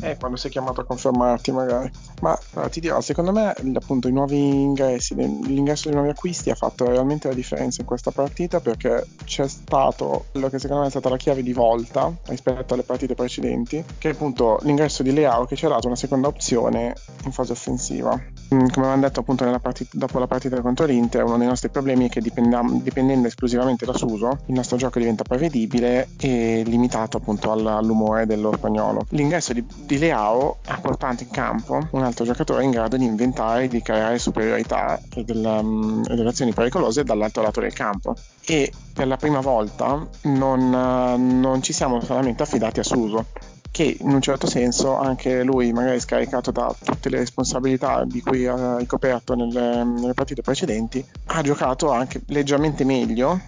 Eh, 0.00 0.16
quando 0.16 0.36
sei 0.36 0.50
chiamato 0.50 0.80
a 0.80 0.84
confermarti 0.84 1.50
magari. 1.50 1.90
Ma 2.20 2.38
allora, 2.52 2.68
ti 2.68 2.80
dirò, 2.80 3.00
secondo 3.00 3.32
me 3.32 3.52
appunto 3.74 4.08
i 4.08 4.12
nuovi 4.12 4.38
ingressi, 4.38 5.14
l'ingresso 5.14 5.88
dei 5.88 5.94
nuovi 5.94 6.10
acquisti 6.10 6.50
ha 6.50 6.54
fatto 6.54 6.86
realmente 6.86 7.28
la 7.28 7.34
differenza 7.34 7.80
in 7.80 7.86
questa 7.86 8.10
partita 8.10 8.60
perché 8.60 9.06
c'è 9.24 9.48
stato 9.48 10.26
quello 10.30 10.48
che 10.48 10.58
secondo 10.58 10.82
me 10.82 10.88
è 10.88 10.90
stata 10.90 11.08
la 11.08 11.16
chiave 11.16 11.42
di 11.42 11.52
volta 11.52 12.12
rispetto 12.26 12.74
alle 12.74 12.84
partite 12.84 13.14
precedenti, 13.14 13.84
che 13.98 14.10
è 14.10 14.12
appunto 14.12 14.58
l'ingresso 14.62 15.02
di 15.02 15.12
Leao 15.12 15.46
che 15.46 15.56
ci 15.56 15.66
ha 15.66 15.68
dato 15.68 15.86
una 15.88 15.96
seconda 15.96 16.28
opzione 16.28 16.94
in 17.24 17.32
fase 17.32 17.52
offensiva. 17.52 18.14
Mm, 18.14 18.68
come 18.68 18.86
avevamo 18.86 19.02
detto 19.02 19.20
appunto 19.20 19.44
partita, 19.60 19.90
dopo 19.92 20.18
la 20.18 20.26
partita 20.26 20.60
contro 20.60 20.86
l'Inter, 20.86 21.24
uno 21.24 21.38
dei 21.38 21.46
nostri 21.46 21.70
problemi 21.70 22.06
è 22.06 22.08
che 22.08 22.20
dipendendo 22.20 23.26
esclusivamente 23.26 23.84
da 23.84 23.92
Suso, 23.92 24.38
il 24.46 24.54
nostro 24.54 24.76
gioco 24.76 24.98
diventa 24.98 25.24
prevedibile 25.24 26.10
e 26.18 26.62
limitato 26.64 27.16
appunto 27.16 27.50
all'umore 27.50 28.26
dello 28.26 28.52
spagnolo 28.54 29.06
l'ingresso 29.10 29.52
di, 29.52 29.64
di 29.84 29.98
Leao 29.98 30.58
ha 30.66 30.78
portato 30.80 31.22
in 31.22 31.30
campo 31.30 31.86
un 31.92 32.02
altro 32.02 32.24
giocatore 32.24 32.64
in 32.64 32.70
grado 32.70 32.96
di 32.96 33.04
inventare 33.04 33.64
e 33.64 33.68
di 33.68 33.80
creare 33.80 34.18
superiorità 34.18 35.00
e, 35.14 35.24
delle, 35.24 35.48
um, 35.48 36.02
azioni 36.26 36.52
pericolose 36.52 37.04
dall'altro 37.04 37.42
lato 37.42 37.60
del 37.60 37.72
campo. 37.72 38.14
E 38.44 38.72
per 38.92 39.06
la 39.06 39.16
prima 39.16 39.40
volta 39.40 40.06
non, 40.22 40.60
uh, 40.72 41.16
non 41.16 41.62
ci 41.62 41.72
siamo 41.72 42.00
solamente 42.00 42.42
affidati 42.42 42.80
a 42.80 42.84
Suso 42.84 43.26
che 43.70 43.96
in 44.00 44.10
un 44.10 44.20
certo 44.20 44.46
senso 44.46 44.96
anche 44.96 45.42
lui 45.42 45.72
magari 45.72 46.00
scaricato 46.00 46.50
da 46.50 46.74
tutte 46.82 47.10
le 47.10 47.18
responsabilità 47.18 48.04
di 48.04 48.22
cui 48.22 48.46
ha 48.46 48.78
ricoperto 48.78 49.34
nelle, 49.34 49.84
nelle 49.84 50.14
partite 50.14 50.40
precedenti 50.40 51.04
ha 51.26 51.42
giocato 51.42 51.90
anche 51.90 52.22
leggermente 52.28 52.84
meglio 52.84 53.38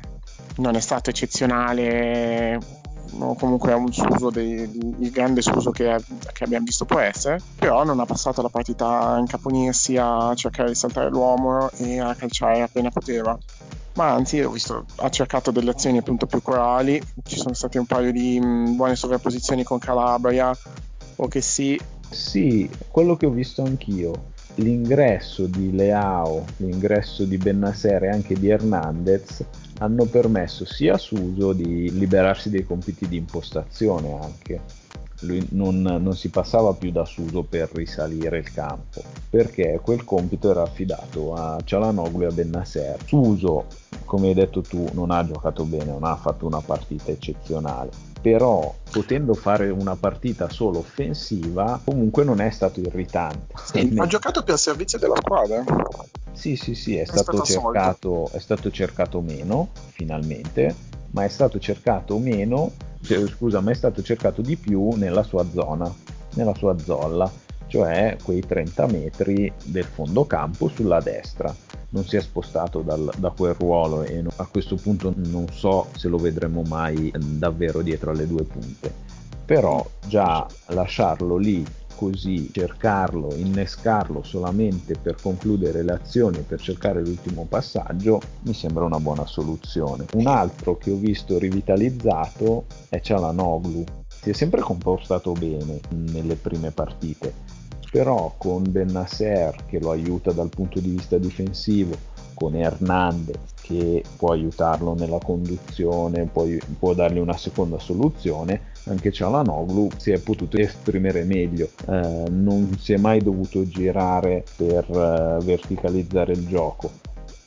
non 0.57 0.77
è 0.77 0.81
stato 0.81 1.11
eccezionale 1.11 2.80
o 3.19 3.35
comunque 3.35 3.73
ha 3.73 3.77
un 3.77 3.93
suso 3.93 4.31
dei, 4.31 4.69
il 4.99 5.11
grande 5.11 5.43
suso 5.43 5.71
che, 5.71 5.97
che, 6.33 6.45
abbiamo 6.45 6.65
visto 6.65 6.85
può 6.85 6.99
essere, 6.99 7.41
però 7.57 7.85
non 7.85 8.01
ha 8.01 8.07
passato 8.07 8.43
la 8.43 8.49
partita 8.49 9.01
a 9.01 9.19
incaponirsi 9.19 9.97
a 9.97 10.33
cercare 10.35 10.69
di 10.69 10.75
saltare 10.75 11.11
l'uomo 11.11 11.71
e 11.77 12.01
a 12.01 12.15
calciare 12.15 12.63
appena 12.63 12.91
poteva. 12.91 13.39
Ma 13.95 14.13
anzi, 14.13 14.41
ho 14.41 14.51
visto, 14.51 14.85
ha 14.97 15.09
cercato 15.09 15.51
delle 15.51 15.71
azioni 15.71 15.99
appunto 15.99 16.27
più 16.27 16.41
corali, 16.43 17.03
ci 17.25 17.37
sono 17.37 17.55
state 17.55 17.79
un 17.79 17.87
paio 17.87 18.13
di 18.13 18.39
mh, 18.41 18.77
buone 18.77 18.97
sovrapposizioni 18.97 19.65
con 19.65 19.79
Calabria, 19.79 20.57
o 21.17 21.29
che 21.29 21.41
sì. 21.41 21.79
Sì, 22.09 22.69
quello 22.89 23.17
che 23.17 23.27
ho 23.27 23.31
visto 23.31 23.63
anch'io 23.63 24.29
l'ingresso 24.55 25.47
di 25.47 25.73
Leao, 25.73 26.45
l'ingresso 26.57 27.25
di 27.25 27.37
Bennasser 27.37 28.05
e 28.05 28.09
anche 28.09 28.35
di 28.35 28.49
Hernandez 28.49 29.45
hanno 29.81 30.05
permesso 30.05 30.65
sia 30.65 30.95
a 30.95 30.99
Suso 30.99 31.53
di 31.53 31.91
liberarsi 31.91 32.51
dei 32.51 32.65
compiti 32.65 33.09
di 33.09 33.17
impostazione 33.17 34.19
anche. 34.21 34.61
Lui 35.23 35.47
non, 35.51 35.83
non, 35.83 36.17
si 36.17 36.31
passava 36.31 36.73
più 36.73 36.91
da 36.91 37.05
Suso 37.05 37.43
per 37.43 37.69
risalire 37.75 38.39
il 38.39 38.51
campo 38.51 39.03
perché 39.29 39.79
quel 39.83 40.05
compito 40.05 40.51
era 40.51 40.63
affidato 40.63 41.35
a 41.35 41.59
Cialanoglu 41.63 42.23
e 42.23 42.27
a 42.27 42.31
Bennasser. 42.31 42.97
Suso, 43.05 43.67
come 44.07 44.29
hai 44.29 44.35
detto 44.35 44.63
tu, 44.63 44.87
non 44.93 45.11
ha 45.11 45.27
giocato 45.27 45.65
bene, 45.65 45.91
non 45.91 46.05
ha 46.05 46.17
fatto 46.17 46.47
una 46.47 46.61
partita 46.61 47.11
eccezionale 47.11 48.09
però 48.21 48.75
potendo 48.91 49.33
fare 49.33 49.71
una 49.71 49.97
partita 49.97 50.51
solo 50.51 50.81
offensiva 50.81 51.81
comunque 51.83 52.23
non 52.23 52.41
è 52.41 52.51
stato 52.51 52.81
irritante 52.81 53.55
sì, 53.65 53.95
ha 53.97 54.07
giocato 54.07 54.43
più 54.43 54.53
al 54.53 54.59
servizio 54.59 54.99
della 54.99 55.17
squadra 55.17 55.65
sì 56.33 56.57
sì 56.57 56.75
sì 56.75 56.97
è, 56.97 57.03
è 57.03 57.05
stato, 57.07 57.43
cercato, 57.43 58.31
è 58.33 58.39
stato 58.39 58.71
cercato 58.71 59.21
meno 59.21 59.69
finalmente 59.91 60.75
ma 61.11 61.25
è 61.25 61.29
stato 61.29 61.59
cercato 61.59 62.19
meno 62.19 62.73
cioè, 63.03 63.27
scusa 63.29 63.61
ma 63.61 63.71
è 63.71 63.75
stato 63.75 64.03
cercato 64.03 64.43
di 64.43 64.57
più 64.57 64.91
nella 64.97 65.23
sua 65.23 65.45
zona 65.51 65.93
nella 66.35 66.55
sua 66.55 66.79
zolla 66.79 67.31
cioè 67.67 68.17
quei 68.23 68.41
30 68.41 68.87
metri 68.87 69.53
del 69.65 69.85
fondo 69.85 70.27
campo 70.27 70.69
sulla 70.69 71.01
destra 71.01 71.55
non 71.91 72.05
si 72.05 72.17
è 72.17 72.21
spostato 72.21 72.83
dal, 72.83 73.11
da 73.17 73.31
quel 73.31 73.55
ruolo 73.55 74.03
e 74.03 74.23
a 74.37 74.47
questo 74.47 74.77
punto 74.77 75.13
non 75.17 75.47
so 75.53 75.89
se 75.97 76.09
lo 76.09 76.19
vedremo 76.19 76.63
mai 76.63 77.13
davvero 77.17 77.83
dietro 77.83 78.11
alle 78.11 78.27
due 78.27 78.45
punte. 78.45 78.93
Però 79.45 79.85
già 80.07 80.47
lasciarlo 80.67 81.37
lì 81.37 81.65
così, 82.01 82.49
cercarlo, 82.51 83.35
innescarlo 83.35 84.23
solamente 84.23 84.97
per 84.97 85.17
concludere 85.21 85.83
le 85.83 85.93
azioni 85.93 86.39
e 86.39 86.43
per 86.43 86.59
cercare 86.59 87.03
l'ultimo 87.03 87.45
passaggio, 87.45 88.23
mi 88.45 88.55
sembra 88.55 88.85
una 88.85 88.99
buona 88.99 89.27
soluzione. 89.27 90.07
Un 90.15 90.27
altro 90.27 90.79
che 90.79 90.91
ho 90.91 90.97
visto 90.97 91.39
rivitalizzato 91.39 92.65
è 92.89 93.01
Cialanoglu. 93.01 93.85
Si 94.09 94.31
è 94.31 94.33
sempre 94.33 94.63
comportato 94.63 95.33
bene 95.33 95.81
nelle 95.91 96.37
prime 96.37 96.71
partite, 96.71 97.35
però 97.91 98.35
con 98.39 98.65
Bennasser 98.67 99.67
che 99.67 99.79
lo 99.79 99.91
aiuta 99.91 100.33
dal 100.33 100.49
punto 100.49 100.81
di 100.81 100.89
vista 100.89 101.19
difensivo, 101.19 101.95
con 102.41 102.55
Hernandez 102.55 103.37
che 103.61 104.03
può 104.17 104.33
aiutarlo 104.33 104.95
nella 104.95 105.19
conduzione, 105.19 106.25
può, 106.25 106.47
può 106.79 106.95
dargli 106.95 107.19
una 107.19 107.37
seconda 107.37 107.79
soluzione, 107.79 108.69
anche 108.85 109.13
Cialanoglu 109.13 109.91
si 109.99 110.11
è 110.11 110.19
potuto 110.19 110.57
esprimere 110.57 111.25
meglio, 111.25 111.69
eh, 111.87 112.25
non 112.31 112.75
si 112.79 112.95
è 112.95 112.97
mai 112.97 113.21
dovuto 113.21 113.69
girare 113.69 114.43
per 114.57 114.85
eh, 114.89 115.45
verticalizzare 115.45 116.33
il 116.33 116.47
gioco, 116.47 116.91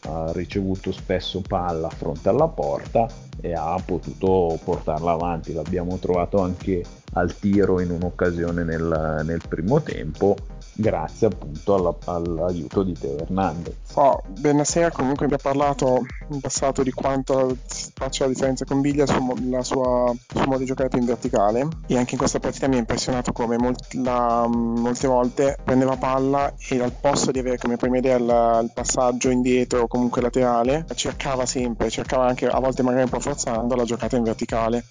ha 0.06 0.32
ricevuto 0.34 0.92
spesso 0.92 1.42
palla 1.42 1.90
fronte 1.90 2.30
alla 2.30 2.48
porta 2.48 3.08
e 3.42 3.54
ha 3.54 3.82
potuto 3.84 4.60
portarla 4.64 5.12
avanti. 5.12 5.54
L'abbiamo 5.54 5.98
trovato 5.98 6.40
anche 6.40 6.84
al 7.14 7.36
tiro 7.38 7.80
in 7.80 7.90
un'occasione 7.90 8.64
nel, 8.64 9.24
nel 9.26 9.42
primo 9.48 9.82
tempo 9.82 10.36
grazie 10.74 11.28
appunto 11.28 11.76
alla, 11.76 11.96
all'aiuto 12.06 12.84
di 12.84 12.94
Teo 12.94 13.18
Hernandez. 13.18 13.74
Oh, 13.94 14.22
Benasera 14.40 14.92
comunque 14.92 15.28
mi 15.28 15.34
ha 15.34 15.38
parlato 15.38 16.06
in 16.30 16.40
passato 16.40 16.84
di 16.84 16.92
quanto 16.92 17.58
faccia 17.94 18.26
la 18.26 18.32
differenza 18.32 18.66
con 18.66 18.82
Biglia 18.82 19.06
sul 19.06 19.60
suo 19.62 20.16
modo 20.46 20.58
di 20.58 20.66
giocare 20.66 20.98
in 20.98 21.06
verticale 21.06 21.68
e 21.88 21.98
anche 21.98 22.14
in 22.14 22.18
questa 22.18 22.40
partita 22.40 22.68
mi 22.68 22.76
ha 22.76 22.80
impressionato 22.80 23.32
come 23.32 23.58
molt, 23.58 23.94
la, 23.94 24.48
molte 24.48 25.08
volte 25.08 25.58
prendeva 25.64 25.96
palla 25.98 26.54
e 26.70 26.82
al 26.82 26.94
posto 27.00 27.32
di 27.32 27.40
avere 27.40 27.58
come 27.58 27.78
prima 27.78 27.98
idea 27.98 28.18
il, 28.18 28.60
il 28.64 28.72
passaggio 28.74 29.30
indietro 29.30 29.82
o 29.82 29.88
comunque 29.88 30.22
laterale 30.22 30.86
cercava 30.96 31.46
sempre, 31.46 31.90
cercava 31.90 32.26
anche 32.26 32.48
a 32.48 32.60
volte 32.60 32.84
magari 32.84 33.04
un 33.04 33.10
po' 33.10 33.20
forzando 33.20 33.76
la 33.76 33.84
giocata 33.84 34.16
in 34.18 34.24
verticale 34.24 34.84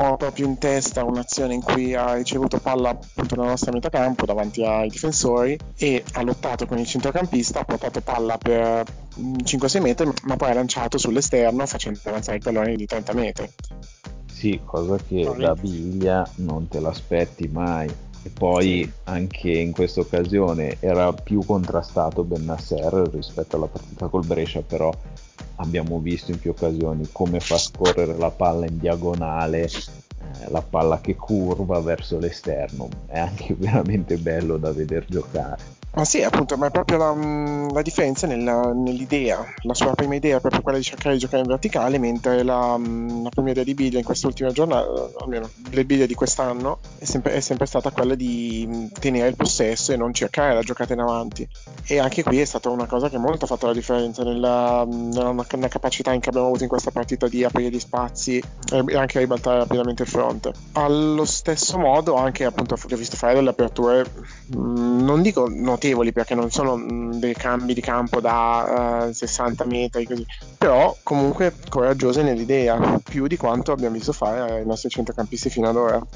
ho 0.00 0.16
proprio 0.16 0.46
in 0.46 0.58
testa 0.58 1.04
un'azione 1.04 1.54
in 1.54 1.62
cui 1.62 1.94
ha 1.94 2.14
ricevuto 2.14 2.58
palla 2.58 2.90
appunto 2.90 3.34
nella 3.34 3.48
nostra 3.48 3.72
metà 3.72 3.88
campo 3.88 4.26
davanti 4.26 4.64
ai 4.64 4.88
difensori 4.88 5.58
e 5.76 6.04
ha 6.12 6.22
lottato 6.22 6.66
con 6.66 6.78
il 6.78 6.86
centrocampista, 6.86 7.60
ha 7.60 7.64
portato 7.64 8.00
palla 8.00 8.38
per 8.38 8.84
5-6 9.18 9.80
metri, 9.80 10.10
ma 10.24 10.36
poi 10.36 10.50
ha 10.50 10.54
lanciato 10.54 10.98
sull'esterno 10.98 11.66
facendo 11.66 11.98
avanzare 12.04 12.36
il 12.36 12.42
pallone 12.42 12.76
di 12.76 12.86
30 12.86 13.12
metri. 13.14 13.50
Sì, 14.32 14.60
cosa 14.64 14.96
che 14.96 15.24
Sorry. 15.24 15.42
da 15.42 15.54
Biglia 15.54 16.30
non 16.36 16.68
te 16.68 16.78
l'aspetti 16.78 17.48
mai. 17.48 17.92
E 18.22 18.30
poi 18.30 18.90
anche 19.04 19.50
in 19.50 19.72
questa 19.72 20.00
occasione 20.00 20.76
era 20.80 21.12
più 21.12 21.44
contrastato 21.44 22.24
Bennasser 22.24 23.08
rispetto 23.12 23.56
alla 23.56 23.66
partita 23.66 24.08
col 24.08 24.26
Brescia, 24.26 24.60
però 24.60 24.92
abbiamo 25.58 25.98
visto 25.98 26.30
in 26.30 26.38
più 26.38 26.50
occasioni 26.50 27.08
come 27.12 27.40
fa 27.40 27.56
scorrere 27.56 28.16
la 28.16 28.30
palla 28.30 28.66
in 28.66 28.78
diagonale, 28.78 29.64
eh, 29.64 30.50
la 30.50 30.62
palla 30.62 31.00
che 31.00 31.14
curva 31.14 31.80
verso 31.80 32.18
l'esterno, 32.18 32.88
è 33.06 33.18
anche 33.18 33.54
veramente 33.58 34.16
bello 34.16 34.56
da 34.56 34.72
veder 34.72 35.04
giocare. 35.06 35.77
Ma 35.90 36.04
sì, 36.04 36.22
appunto, 36.22 36.56
ma 36.56 36.66
è 36.66 36.70
proprio 36.70 36.98
la, 36.98 37.14
mm, 37.14 37.70
la 37.70 37.82
differenza 37.82 38.26
nella, 38.26 38.72
nell'idea. 38.72 39.44
La 39.62 39.74
sua 39.74 39.94
prima 39.94 40.14
idea 40.14 40.36
è 40.36 40.40
proprio 40.40 40.60
quella 40.60 40.78
di 40.78 40.84
cercare 40.84 41.14
di 41.14 41.20
giocare 41.20 41.42
in 41.42 41.48
verticale, 41.48 41.98
mentre 41.98 42.42
la, 42.42 42.76
mm, 42.76 43.24
la 43.24 43.30
prima 43.30 43.50
idea 43.50 43.64
di 43.64 43.74
Biglia 43.74 43.98
in 43.98 44.04
quest'ultima 44.04 44.50
giornata, 44.50 44.86
almeno 45.18 45.48
le 45.70 45.84
Biglia 45.84 46.06
di 46.06 46.14
quest'anno, 46.14 46.78
è 46.98 47.04
sempre, 47.04 47.32
è 47.32 47.40
sempre, 47.40 47.66
stata 47.66 47.90
quella 47.90 48.14
di 48.14 48.66
mm, 48.68 48.86
tenere 49.00 49.28
il 49.28 49.36
possesso 49.36 49.92
e 49.92 49.96
non 49.96 50.12
cercare 50.12 50.54
la 50.54 50.60
giocata 50.60 50.92
in 50.92 51.00
avanti. 51.00 51.48
E 51.86 51.98
anche 51.98 52.22
qui 52.22 52.38
è 52.38 52.44
stata 52.44 52.68
una 52.68 52.86
cosa 52.86 53.08
che 53.08 53.16
molto 53.16 53.46
ha 53.46 53.48
fatto 53.48 53.66
la 53.66 53.72
differenza 53.72 54.22
nella, 54.22 54.84
nella, 54.86 55.32
nella 55.32 55.68
capacità 55.68 56.16
che 56.18 56.28
abbiamo 56.28 56.48
avuto 56.48 56.64
in 56.64 56.68
questa 56.68 56.90
partita 56.90 57.28
di 57.28 57.44
aprire 57.44 57.70
gli 57.70 57.80
spazi 57.80 58.42
e 58.70 58.96
anche 58.96 59.18
ribaltare 59.18 59.58
rapidamente 59.58 60.02
il 60.02 60.08
fronte. 60.08 60.52
Allo 60.72 61.24
stesso 61.24 61.78
modo, 61.78 62.14
anche 62.14 62.44
appunto, 62.44 62.74
ho 62.74 62.96
visto 62.96 63.16
fare 63.16 63.34
delle 63.34 63.50
aperture, 63.50 64.04
non 64.48 65.22
dico 65.22 65.48
non 65.48 65.77
notevoli 65.78 66.12
perché 66.12 66.34
non 66.34 66.50
sono 66.50 66.76
mh, 66.76 67.18
dei 67.20 67.34
cambi 67.34 67.72
di 67.72 67.80
campo 67.80 68.20
da 68.20 69.04
uh, 69.04 69.08
eh, 69.08 69.14
60 69.14 69.64
metri 69.64 70.04
così, 70.04 70.26
però 70.58 70.94
comunque 71.04 71.54
coraggiose 71.68 72.22
nell'idea, 72.22 73.00
più 73.02 73.28
di 73.28 73.36
quanto 73.36 73.72
abbiamo 73.72 73.94
visto 73.94 74.12
fare 74.12 74.40
ai 74.40 74.66
nostri 74.66 74.90
centrocampisti 74.90 75.48
fino 75.48 75.68
ad 75.68 75.76
ora. 75.76 76.06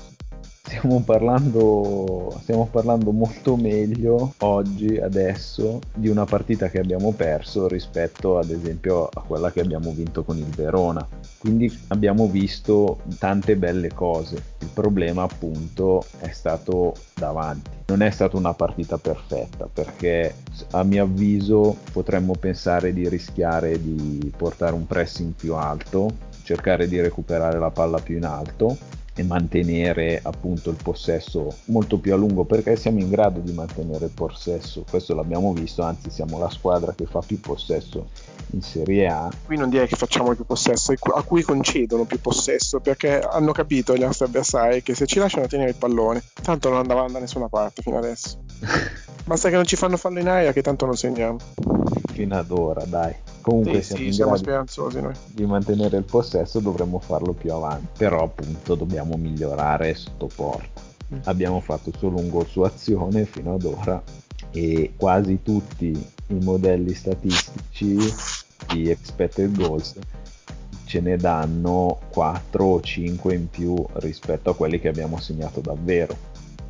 Stiamo 0.72 1.02
parlando, 1.02 2.35
stiamo 2.40 2.66
parlando 2.66 3.12
molto 3.12 3.56
meglio 3.56 4.32
oggi, 4.38 4.96
adesso, 4.96 5.80
di 5.94 6.08
una 6.08 6.24
partita 6.24 6.70
che 6.70 6.80
abbiamo 6.80 7.12
perso 7.12 7.68
rispetto 7.68 8.38
ad 8.38 8.48
esempio 8.48 9.08
a 9.12 9.20
quella 9.20 9.52
che 9.52 9.61
abbiamo 9.61 9.92
vinto 9.92 10.24
con 10.24 10.38
il 10.38 10.46
Verona. 10.46 11.06
Quindi 11.37 11.70
abbiamo 11.88 12.26
visto 12.26 13.00
tante 13.18 13.56
belle 13.56 13.92
cose. 13.92 14.42
Il 14.61 14.70
problema 14.72 15.24
appunto 15.24 16.04
è 16.20 16.30
stato 16.30 16.94
davanti. 17.14 17.70
Non 17.87 18.00
è 18.00 18.11
stata 18.11 18.38
una 18.38 18.54
partita 18.54 18.96
perfetta 18.96 19.68
perché 19.70 20.35
a 20.70 20.82
mio 20.85 21.02
avviso 21.02 21.76
potremmo 21.92 22.32
pensare 22.35 22.94
di 22.94 23.06
rischiare 23.11 23.80
di 23.82 24.32
portare 24.35 24.72
un 24.72 24.87
pressing 24.87 25.35
più 25.35 25.54
alto, 25.54 26.11
cercare 26.42 26.88
di 26.88 26.98
recuperare 26.98 27.58
la 27.58 27.70
palla 27.70 27.98
più 27.98 28.16
in 28.16 28.24
alto 28.24 29.00
e 29.14 29.22
mantenere 29.22 30.20
appunto 30.22 30.70
il 30.70 30.79
possesso 30.83 31.55
molto 31.66 31.98
più 31.98 32.14
a 32.14 32.16
lungo 32.16 32.44
perché 32.44 32.77
siamo 32.77 33.01
in 33.01 33.11
grado 33.11 33.40
di 33.40 33.53
mantenere 33.53 34.07
il 34.07 34.12
possesso. 34.12 34.85
Questo 34.88 35.14
l'abbiamo 35.14 35.53
visto 35.53 35.83
anzi 35.83 36.11
siamo 36.11 36.38
la 36.38 36.51
squadra 36.51 36.94
che 36.94 37.05
fa 37.05 37.20
più 37.20 37.40
possesso 37.40 38.09
in 38.52 38.62
Serie 38.62 39.08
A. 39.08 39.30
Qui 39.44 39.56
non 39.56 39.68
direi 39.68 39.86
che 39.86 39.96
facciamo 39.96 40.34
più 40.34 40.44
possesso 40.44 40.92
a 41.14 41.22
cui 41.22 41.42
concedono 41.42 42.04
più 42.04 42.20
possesso 42.20 42.80
perché 42.80 43.20
hanno 43.20 43.52
capito 43.52 43.96
gli 43.96 44.02
nostri 44.02 44.26
avversari 44.26 44.82
che 44.82 44.94
se 44.94 45.06
ci 45.06 45.18
lasciano 45.18 45.46
tenere 45.46 45.70
il 45.70 45.76
pallone 45.76 46.22
tanto 46.42 46.68
non 46.68 46.78
andavamo 46.78 47.10
da 47.10 47.18
nessuna 47.18 47.48
parte 47.48 47.82
fino 47.82 47.98
adesso. 47.98 48.42
Basta 49.24 49.48
che 49.50 49.54
non 49.54 49.64
ci 49.64 49.76
fanno 49.76 49.96
fallo 49.96 50.18
in 50.18 50.28
aria 50.28 50.52
che 50.52 50.62
tanto 50.62 50.84
non 50.84 50.96
segniamo. 50.96 51.38
Fino 52.12 52.36
ad 52.36 52.50
ora 52.50 52.84
dai. 52.84 53.14
Comunque 53.40 53.82
sì, 53.82 53.96
sì, 53.96 54.12
siamo 54.12 54.36
speranzosi 54.36 55.00
noi. 55.00 55.14
di 55.26 55.46
mantenere 55.46 55.96
il 55.96 56.04
possesso 56.04 56.60
dovremmo 56.60 56.98
farlo 56.98 57.32
più 57.32 57.52
avanti. 57.52 57.88
Però 57.98 58.22
appunto 58.22 58.74
dobbiamo 58.74 59.16
migliorare 59.16 59.94
sotto 59.94 60.28
porta 60.34 60.80
mm. 61.12 61.20
abbiamo 61.24 61.60
fatto 61.60 61.92
solo 61.96 62.18
un 62.18 62.28
gol 62.28 62.46
su 62.46 62.60
azione 62.62 63.24
fino 63.24 63.54
ad 63.54 63.64
ora 63.64 64.02
e 64.50 64.92
quasi 64.96 65.40
tutti 65.42 65.86
i 65.88 66.38
modelli 66.42 66.94
statistici 66.94 67.96
di 68.68 68.90
expected 68.90 69.57
goals 69.57 69.94
ce 70.92 71.01
ne 71.01 71.16
danno 71.16 72.01
4 72.11 72.64
o 72.64 72.81
5 72.83 73.35
in 73.35 73.48
più 73.48 73.83
rispetto 73.94 74.51
a 74.51 74.55
quelli 74.55 74.79
che 74.79 74.88
abbiamo 74.88 75.18
segnato 75.18 75.61
davvero. 75.61 76.14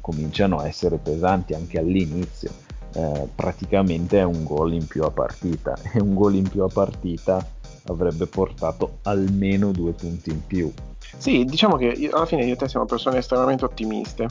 Cominciano 0.01 0.59
a 0.59 0.69
essere 0.69 0.99
pesanti 0.99 1.55
anche 1.55 1.81
all'inizio. 1.81 2.51
Eh, 2.95 3.29
praticamente 3.35 4.21
è 4.21 4.23
un 4.23 4.45
gol 4.45 4.75
in 4.75 4.87
più 4.87 5.03
a 5.03 5.11
partita. 5.11 5.77
E 5.93 6.01
un 6.01 6.15
gol 6.15 6.37
in 6.37 6.49
più 6.49 6.63
a 6.63 6.69
partita 6.69 7.45
avrebbe 7.87 8.27
portato 8.27 8.99
almeno 9.03 9.73
due 9.73 9.91
punti 9.91 10.31
in 10.31 10.47
più. 10.47 10.73
Sì, 11.17 11.45
diciamo 11.45 11.77
che 11.77 12.09
alla 12.13 12.27
fine 12.27 12.45
io 12.45 12.53
e 12.53 12.57
te 12.57 12.69
siamo 12.69 12.87
persone 12.87 13.19
estremamente 13.19 13.65
ottimiste. 13.65 14.29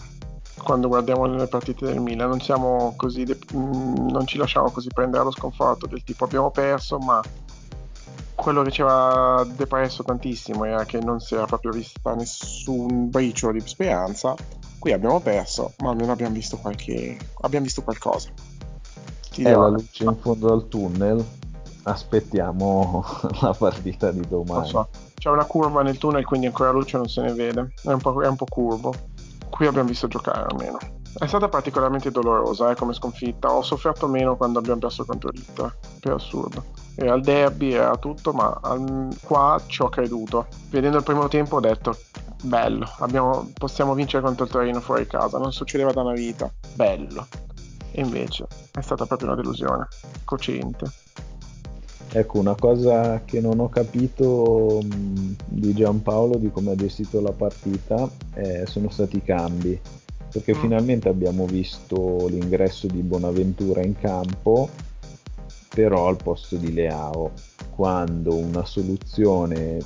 Quando 0.63 0.87
guardiamo 0.87 1.25
le 1.25 1.47
partite 1.47 1.85
del 1.85 1.99
Milan, 1.99 2.29
non 2.29 2.37
de- 2.37 3.39
mm, 3.55 4.07
non 4.07 4.25
ci 4.25 4.37
lasciamo 4.37 4.71
così 4.71 4.87
prendere 4.87 5.21
allo 5.23 5.31
sconforto 5.31 5.85
del 5.85 6.03
tipo 6.05 6.23
abbiamo 6.23 6.49
perso, 6.49 6.97
ma 6.97 7.21
quello 8.41 8.63
che 8.63 8.71
ci 8.71 8.81
aveva 8.81 9.45
depresso 9.55 10.03
tantissimo 10.03 10.65
era 10.65 10.83
che 10.83 10.99
non 10.99 11.19
si 11.19 11.35
era 11.35 11.45
proprio 11.45 11.71
vista 11.71 12.15
nessun 12.15 13.07
briciolo 13.11 13.53
di 13.53 13.61
speranza. 13.63 14.33
Qui 14.79 14.91
abbiamo 14.91 15.19
perso, 15.19 15.73
ma 15.81 15.91
almeno 15.91 16.11
abbiamo 16.11 16.33
visto 16.33 16.57
qualche 16.57 17.17
abbiamo 17.41 17.65
visto 17.65 17.83
qualcosa. 17.83 18.29
Ti 19.29 19.43
è 19.43 19.51
la 19.51 19.67
luce 19.67 20.03
in 20.03 20.17
fondo 20.19 20.51
al 20.51 20.67
tunnel. 20.67 21.23
Aspettiamo 21.83 23.05
la 23.41 23.53
partita 23.53 24.11
di 24.11 24.27
domani. 24.27 24.67
So. 24.67 24.89
C'è 25.13 25.29
una 25.29 25.45
curva 25.45 25.83
nel 25.83 25.99
tunnel, 25.99 26.25
quindi 26.25 26.47
ancora 26.47 26.71
luce 26.71 26.97
non 26.97 27.07
se 27.07 27.21
ne 27.21 27.33
vede. 27.33 27.73
È 27.83 27.91
un 27.91 27.99
po', 27.99 28.23
è 28.23 28.27
un 28.27 28.35
po 28.35 28.45
curvo. 28.49 28.91
Qui 29.51 29.67
abbiamo 29.67 29.87
visto 29.87 30.07
giocare 30.07 30.47
almeno. 30.49 30.79
È 31.17 31.27
stata 31.27 31.49
particolarmente 31.49 32.09
dolorosa 32.09 32.71
eh, 32.71 32.75
come 32.75 32.93
sconfitta. 32.93 33.51
Ho 33.51 33.61
sofferto 33.61 34.07
meno 34.07 34.37
quando 34.37 34.59
abbiamo 34.59 34.79
perso 34.79 35.05
contro 35.05 35.29
l'Inter. 35.29 35.77
Per 35.99 36.13
assurdo. 36.13 36.65
Era 36.95 37.13
il 37.13 37.21
derby, 37.21 37.73
era 37.73 37.95
tutto, 37.97 38.33
ma 38.33 38.57
al, 38.61 39.15
qua 39.23 39.61
ci 39.67 39.81
ho 39.81 39.89
creduto. 39.89 40.47
Vedendo 40.69 40.97
il 40.97 41.03
primo 41.03 41.27
tempo 41.27 41.57
ho 41.57 41.59
detto: 41.59 41.97
bello, 42.41 42.89
abbiamo, 42.99 43.51
possiamo 43.53 43.93
vincere 43.93 44.23
contro 44.23 44.45
il 44.45 44.51
Torino 44.51 44.79
fuori 44.79 45.05
casa. 45.05 45.37
Non 45.37 45.51
succedeva 45.51 45.91
da 45.91 46.01
una 46.01 46.13
vita. 46.13 46.51
Bello. 46.73 47.27
E 47.91 48.01
invece 48.01 48.47
è 48.71 48.81
stata 48.81 49.05
proprio 49.05 49.27
una 49.27 49.37
delusione 49.37 49.87
cocente. 50.23 50.91
Ecco, 52.13 52.39
una 52.39 52.55
cosa 52.55 53.21
che 53.23 53.39
non 53.39 53.59
ho 53.59 53.69
capito 53.69 54.79
mh, 54.81 55.35
di 55.45 55.73
Giampaolo, 55.73 56.37
di 56.37 56.51
come 56.51 56.71
ha 56.71 56.75
gestito 56.75 57.21
la 57.21 57.31
partita, 57.31 58.09
eh, 58.33 58.65
sono 58.65 58.89
stati 58.89 59.17
i 59.17 59.23
cambi. 59.23 59.79
Perché 60.31 60.55
mm. 60.55 60.59
finalmente 60.59 61.09
abbiamo 61.09 61.45
visto 61.45 62.27
l'ingresso 62.27 62.87
di 62.87 63.01
Bonaventura 63.01 63.81
in 63.81 63.95
campo, 63.97 64.69
però 65.73 66.07
al 66.07 66.17
posto 66.17 66.55
di 66.57 66.73
Leao 66.73 67.31
quando 67.81 68.35
una 68.35 68.65
soluzione 68.65 69.79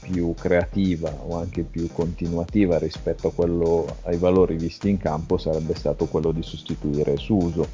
più 0.00 0.34
creativa 0.34 1.12
o 1.26 1.36
anche 1.36 1.62
più 1.62 1.88
continuativa 1.92 2.78
rispetto 2.78 3.28
a 3.28 3.32
quello, 3.32 3.96
ai 4.04 4.16
valori 4.16 4.56
visti 4.56 4.88
in 4.88 4.98
campo 4.98 5.36
sarebbe 5.36 5.74
stato 5.74 6.06
quello 6.06 6.32
di 6.32 6.42
sostituire 6.42 7.16
Suso 7.16 7.66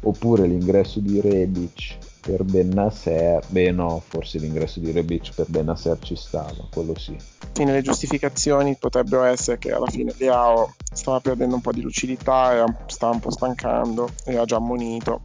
oppure 0.00 0.46
l'ingresso 0.46 1.00
di 1.00 1.20
Rebic 1.20 1.96
per 2.24 2.42
Benasser 2.42 3.44
beh 3.46 3.70
no 3.70 4.02
forse 4.06 4.38
l'ingresso 4.38 4.80
di 4.80 4.90
Rebic 4.90 5.34
per 5.34 5.46
Benasser 5.48 5.98
ci 6.00 6.16
stava 6.16 6.66
quello 6.72 6.98
sì 6.98 7.16
fine 7.52 7.72
le 7.72 7.82
giustificazioni 7.82 8.76
potrebbero 8.76 9.24
essere 9.24 9.58
che 9.58 9.72
alla 9.72 9.88
fine 9.88 10.14
Leao 10.16 10.74
stava 10.92 11.20
perdendo 11.20 11.56
un 11.56 11.60
po' 11.60 11.72
di 11.72 11.82
lucidità 11.82 12.64
stava 12.86 13.12
un 13.12 13.20
po' 13.20 13.30
stancando 13.30 14.08
era 14.24 14.44
già 14.44 14.56
ammonito 14.56 15.20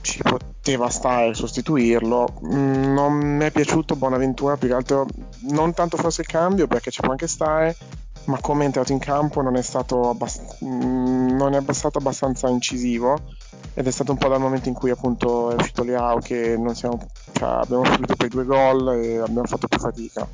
ci 0.00 0.22
poteva 0.22 0.88
stare 0.88 1.34
sostituirlo. 1.34 2.40
Mm, 2.46 2.94
non 2.94 3.12
mi 3.12 3.44
è 3.44 3.50
piaciuto 3.50 3.94
Bonaventura 3.96 4.56
più 4.56 4.68
che 4.68 4.74
altro, 4.74 5.06
non 5.50 5.74
tanto 5.74 5.96
forse 5.98 6.22
il 6.22 6.26
cambio 6.26 6.66
perché 6.66 6.90
ci 6.90 7.00
può 7.00 7.10
anche 7.10 7.26
stare, 7.26 7.76
ma 8.28 8.38
come 8.40 8.62
è 8.62 8.66
entrato 8.66 8.92
in 8.92 8.98
campo 8.98 9.40
non 9.40 9.56
è 9.56 9.62
stato, 9.62 10.08
abbast- 10.10 10.64
mm, 10.64 11.36
non 11.36 11.54
è 11.54 11.72
stato 11.72 11.98
abbastanza 11.98 12.48
incisivo 12.48 13.16
ed 13.74 13.86
è 13.86 13.90
stato 13.90 14.12
un 14.12 14.18
po' 14.18 14.28
dal 14.28 14.40
momento 14.40 14.68
in 14.68 14.74
cui 14.74 14.90
appunto 14.90 15.50
è 15.50 15.54
uscito 15.54 15.82
Leao 15.82 16.18
che 16.18 16.56
non 16.56 16.74
siamo, 16.74 17.06
cioè, 17.32 17.48
abbiamo 17.48 17.84
subito 17.84 18.16
per 18.16 18.28
due 18.28 18.44
gol 18.44 18.94
e 18.94 19.18
abbiamo 19.18 19.46
fatto 19.46 19.66
più 19.66 19.78
fatica. 19.78 20.28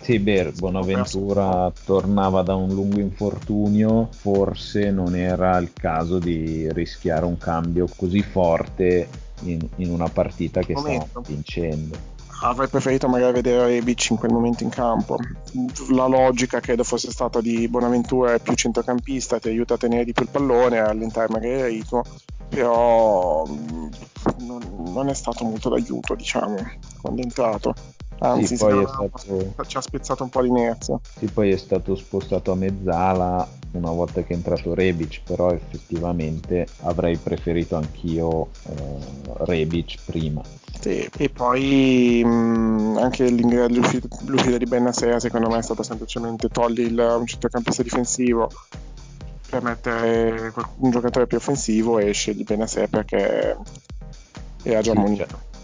Sì, 0.00 0.20
beh, 0.20 0.52
Bonaventura 0.52 1.72
tornava 1.84 2.42
da 2.42 2.54
un 2.54 2.68
lungo 2.68 3.00
infortunio, 3.00 4.08
forse 4.12 4.92
non 4.92 5.16
era 5.16 5.58
il 5.58 5.72
caso 5.72 6.20
di 6.20 6.70
rischiare 6.72 7.24
un 7.24 7.38
cambio 7.38 7.88
così 7.96 8.22
forte 8.22 9.08
in, 9.40 9.58
in 9.76 9.90
una 9.90 10.08
partita 10.08 10.60
che 10.60 10.76
stava 10.76 11.08
vincendo. 11.26 12.14
Avrei 12.40 12.68
preferito 12.68 13.08
magari 13.08 13.32
vedere 13.32 13.66
Rebic 13.66 14.10
in 14.10 14.16
quel 14.16 14.32
momento 14.32 14.62
in 14.62 14.68
campo. 14.68 15.16
La 15.90 16.06
logica 16.06 16.60
credo 16.60 16.84
fosse 16.84 17.10
stata 17.10 17.40
di 17.40 17.66
Bonaventura 17.68 18.34
è 18.34 18.40
più 18.40 18.54
centrocampista, 18.54 19.38
ti 19.38 19.48
aiuta 19.48 19.74
a 19.74 19.78
tenere 19.78 20.04
di 20.04 20.12
più 20.12 20.24
il 20.24 20.30
pallone, 20.30 20.78
a 20.78 20.88
allentare 20.88 21.28
magari 21.30 21.54
il 21.54 21.64
ritmo, 21.64 22.02
però 22.48 23.46
mm, 23.46 23.88
non, 24.40 24.60
non 24.92 25.08
è 25.08 25.14
stato 25.14 25.44
molto 25.44 25.70
d'aiuto, 25.70 26.14
diciamo, 26.14 26.56
quando 27.00 27.20
è 27.20 27.24
entrato. 27.24 27.74
Anzi, 28.18 28.56
sì, 28.56 28.64
poi 28.64 28.82
è 28.82 28.86
stato... 28.86 29.54
ci 29.66 29.76
ha 29.76 29.80
spezzato 29.80 30.22
un 30.22 30.28
po' 30.30 30.40
l'inerzia. 30.40 30.98
Sì, 31.18 31.26
poi 31.26 31.50
è 31.50 31.56
stato 31.56 31.94
spostato 31.96 32.52
a 32.52 32.54
mezzala 32.54 33.46
una 33.76 33.90
volta 33.90 34.22
che 34.22 34.32
è 34.32 34.36
entrato 34.36 34.74
Rebic, 34.74 35.22
però 35.24 35.52
effettivamente 35.52 36.66
avrei 36.82 37.16
preferito 37.16 37.76
anch'io 37.76 38.48
eh, 38.68 38.98
Rebic 39.44 39.96
prima. 40.04 40.42
Sì, 40.80 41.08
e 41.16 41.28
poi 41.30 42.22
mh, 42.24 42.28
mm, 42.28 42.96
anche 42.98 43.28
l'uscita, 43.30 44.08
l'uscita 44.26 44.56
di 44.58 44.66
Benasera 44.66 45.18
secondo 45.18 45.48
me 45.48 45.58
è 45.58 45.62
stata 45.62 45.82
semplicemente 45.82 46.48
togli 46.48 46.80
il, 46.80 47.16
un 47.18 47.26
centrocampista 47.26 47.82
difensivo 47.82 48.50
per 49.48 49.62
mettere 49.62 50.52
un 50.78 50.90
giocatore 50.90 51.26
più 51.26 51.38
offensivo 51.38 51.98
e 51.98 52.12
scegli 52.12 52.44
Benasera 52.44 52.88
perché 52.88 53.56
era 54.62 54.80
già 54.80 54.92
sì, 54.92 54.98
munito. 54.98 55.26
Cioè 55.26 55.54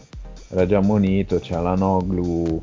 era 0.52 0.66
già 0.66 0.78
ammonito, 0.78 1.38
c'è 1.40 1.58
la 1.58 1.74
Noglu, 1.74 2.62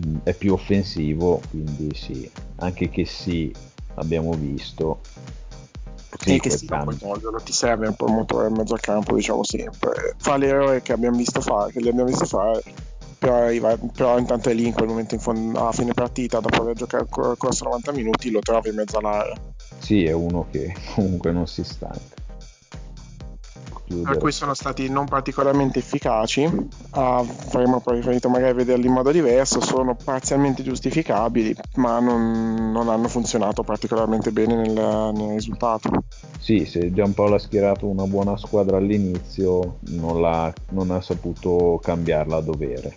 mm, 0.00 0.16
è 0.22 0.32
più 0.32 0.54
offensivo, 0.54 1.42
quindi 1.50 1.94
sì, 1.94 2.28
anche 2.56 2.88
che 2.88 3.04
sì, 3.04 3.52
abbiamo 3.94 4.32
visto. 4.32 5.00
Sì, 6.18 6.38
che 6.38 6.50
sì, 6.50 6.66
non 6.68 7.42
ti 7.42 7.52
serve 7.52 7.88
un 7.88 7.94
po' 7.94 8.06
il 8.06 8.12
motore 8.12 8.48
in 8.48 8.54
mezzo 8.54 8.74
al 8.74 8.80
campo, 8.80 9.14
diciamo 9.14 9.42
sempre. 9.42 10.14
Fa 10.18 10.36
l'errore 10.36 10.82
che 10.82 10.92
abbiamo 10.92 11.16
visto 11.16 11.40
fare, 11.40 11.72
che 11.72 11.80
gli 11.80 11.88
abbiamo 11.88 12.08
visto 12.08 12.26
fare, 12.26 12.62
però, 13.18 13.36
arriva, 13.36 13.76
però 13.94 14.18
intanto 14.18 14.50
è 14.50 14.54
lì 14.54 14.66
in 14.66 14.72
quel 14.72 14.88
momento 14.88 15.14
in 15.14 15.20
fondo, 15.20 15.66
a 15.66 15.72
fine 15.72 15.94
partita, 15.94 16.38
dopo 16.40 16.62
aver 16.62 16.74
giocato 16.74 17.36
corso 17.36 17.64
90 17.64 17.92
minuti, 17.92 18.30
lo 18.30 18.40
trovi 18.40 18.68
in 18.68 18.74
mezzo 18.76 18.98
all'area. 18.98 19.34
Sì, 19.78 20.04
è 20.04 20.12
uno 20.12 20.46
che 20.50 20.74
comunque 20.94 21.32
non 21.32 21.46
si 21.46 21.64
stanca. 21.64 22.21
Chiudere. 23.84 24.10
Per 24.10 24.18
cui 24.18 24.32
sono 24.32 24.54
stati 24.54 24.88
non 24.88 25.06
particolarmente 25.06 25.78
efficaci, 25.78 26.48
avremmo 26.90 27.80
preferito 27.80 28.28
magari 28.28 28.54
vederli 28.54 28.86
in 28.86 28.92
modo 28.92 29.10
diverso, 29.10 29.60
sono 29.60 29.94
parzialmente 29.94 30.62
giustificabili, 30.62 31.54
ma 31.76 32.00
non, 32.00 32.70
non 32.72 32.88
hanno 32.88 33.08
funzionato 33.08 33.62
particolarmente 33.62 34.30
bene 34.32 34.54
nel, 34.54 35.12
nel 35.14 35.34
risultato. 35.34 35.90
Sì, 36.38 36.64
se 36.64 36.92
Giampaolo 36.92 37.36
ha 37.36 37.38
schierato 37.38 37.86
una 37.86 38.06
buona 38.06 38.36
squadra 38.36 38.76
all'inizio, 38.76 39.78
non, 39.90 40.52
non 40.70 40.90
ha 40.90 41.00
saputo 41.00 41.78
cambiarla 41.82 42.36
a 42.36 42.40
dovere. 42.40 42.94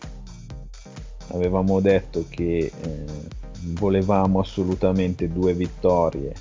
Avevamo 1.30 1.80
detto 1.80 2.26
che 2.30 2.71
eh, 2.80 3.06
volevamo 3.74 4.39
assolutamente 4.39 5.28
due 5.32 5.54
vittorie 5.54 6.34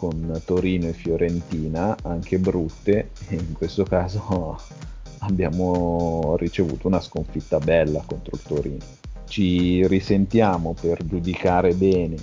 con 0.00 0.40
Torino 0.46 0.86
e 0.86 0.94
Fiorentina, 0.94 1.94
anche 2.04 2.38
brutte, 2.38 3.10
e 3.28 3.34
in 3.34 3.52
questo 3.52 3.84
caso 3.84 4.58
abbiamo 5.20 6.36
ricevuto 6.38 6.86
una 6.86 7.02
sconfitta 7.02 7.58
bella 7.58 8.02
contro 8.06 8.34
il 8.34 8.42
Torino. 8.42 8.84
Ci 9.26 9.86
risentiamo 9.86 10.74
per 10.80 11.04
giudicare 11.04 11.74
bene 11.74 12.14
eh, 12.14 12.20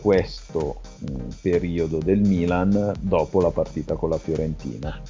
questo 0.00 0.80
mm, 1.02 1.28
periodo 1.42 1.98
del 1.98 2.20
Milan 2.20 2.94
dopo 2.98 3.42
la 3.42 3.50
partita 3.50 3.96
con 3.96 4.08
la 4.08 4.18
Fiorentina. 4.18 5.02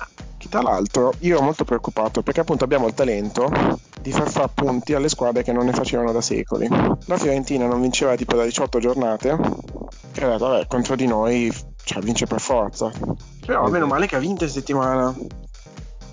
Tra 0.49 0.61
l'altro 0.61 1.15
io 1.21 1.37
ero 1.37 1.45
molto 1.45 1.65
preoccupato 1.65 2.23
perché 2.23 2.41
appunto 2.41 2.65
abbiamo 2.65 2.89
il 2.89 2.95
talento 2.95 3.49
di 4.03 4.11
far 4.11 4.29
fare 4.29 4.51
punti 4.53 4.93
alle 4.93 5.09
squadre 5.09 5.45
che 5.45 5.53
non 5.53 5.67
ne 5.67 5.73
facevano 5.73 6.11
da 6.11 6.21
secoli. 6.21 6.69
La 7.07 7.17
Fiorentina 7.17 7.67
non 7.67 7.81
vinceva 7.81 8.17
tipo 8.17 8.35
da 8.35 8.45
18 8.45 8.81
giornate 8.81 9.39
e 10.21 10.25
ha 10.25 10.31
detto 10.31 10.49
vabbè 10.49 10.67
contro 10.67 10.97
di 10.97 11.07
noi 11.07 11.53
cioè, 11.85 12.03
vince 12.03 12.27
per 12.27 12.41
forza. 12.41 12.91
Però 13.45 13.69
meno 13.69 13.87
male 13.87 14.07
che 14.07 14.17
ha 14.17 14.21
vinto 14.21 14.45
in 14.45 14.51
settimana. 14.51 15.15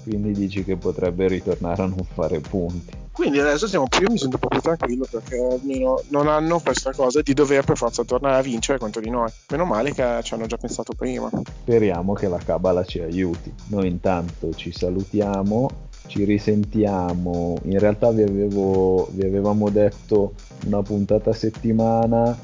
Quindi 0.03 0.31
dici 0.31 0.63
che 0.63 0.77
potrebbe 0.77 1.27
ritornare 1.27 1.83
a 1.83 1.85
non 1.85 2.05
fare 2.13 2.39
punti. 2.39 2.97
Quindi 3.11 3.39
adesso 3.39 3.67
siamo 3.67 3.85
più, 3.87 4.03
io 4.03 4.11
mi 4.11 4.17
sento 4.17 4.37
un 4.37 4.41
po' 4.41 4.47
più 4.47 4.61
tranquillo 4.61 5.05
perché 5.09 5.35
almeno 5.37 6.01
non 6.07 6.29
hanno 6.29 6.59
questa 6.59 6.93
cosa 6.93 7.21
di 7.21 7.33
dover 7.33 7.65
per 7.65 7.75
forza 7.75 8.03
tornare 8.05 8.37
a 8.37 8.41
vincere 8.41 8.79
contro 8.79 9.01
di 9.01 9.09
noi. 9.09 9.29
Meno 9.49 9.65
male 9.65 9.93
che 9.93 10.19
ci 10.23 10.33
hanno 10.33 10.45
già 10.45 10.55
pensato 10.55 10.93
prima. 10.93 11.29
Speriamo 11.61 12.13
che 12.13 12.29
la 12.29 12.37
cabala 12.37 12.85
ci 12.85 13.01
aiuti. 13.01 13.53
Noi 13.67 13.87
intanto 13.89 14.53
ci 14.55 14.71
salutiamo, 14.71 15.69
ci 16.07 16.23
risentiamo. 16.23 17.57
In 17.63 17.77
realtà 17.77 18.09
vi, 18.11 18.23
avevo, 18.23 19.09
vi 19.11 19.25
avevamo 19.25 19.69
detto 19.69 20.33
una 20.65 20.81
puntata 20.81 21.31
a 21.31 21.33
settimana 21.33 22.37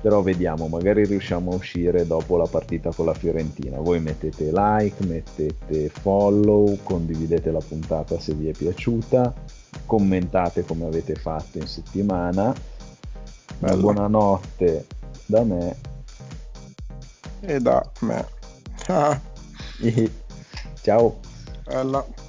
però 0.00 0.22
vediamo, 0.22 0.66
magari 0.68 1.04
riusciamo 1.04 1.52
a 1.52 1.56
uscire 1.56 2.06
dopo 2.06 2.36
la 2.36 2.46
partita 2.46 2.90
con 2.92 3.06
la 3.06 3.14
Fiorentina. 3.14 3.78
Voi 3.78 4.00
mettete 4.00 4.50
like, 4.52 5.04
mettete 5.04 5.88
follow, 5.88 6.78
condividete 6.82 7.50
la 7.50 7.60
puntata 7.60 8.18
se 8.18 8.34
vi 8.34 8.48
è 8.48 8.52
piaciuta, 8.52 9.34
commentate 9.86 10.64
come 10.64 10.86
avete 10.86 11.14
fatto 11.14 11.58
in 11.58 11.66
settimana. 11.66 12.54
Bello. 13.58 13.80
Buonanotte 13.80 14.86
da 15.26 15.44
me 15.44 15.76
e 17.40 17.60
da 17.60 17.84
me. 18.00 18.26
Ciao. 20.82 21.20
Bella. 21.64 22.19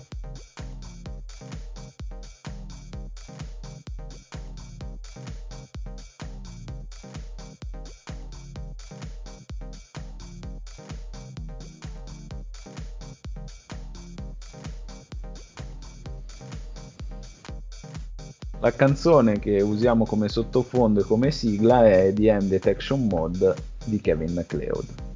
La 18.61 18.71
canzone 18.71 19.39
che 19.39 19.59
usiamo 19.59 20.05
come 20.05 20.29
sottofondo 20.29 20.99
e 20.99 21.03
come 21.03 21.31
sigla 21.31 21.83
è 21.87 22.13
The 22.13 22.31
End 22.31 22.47
Detection 22.47 23.07
Mode 23.07 23.55
di 23.85 23.99
Kevin 23.99 24.33
MacLeod. 24.33 25.10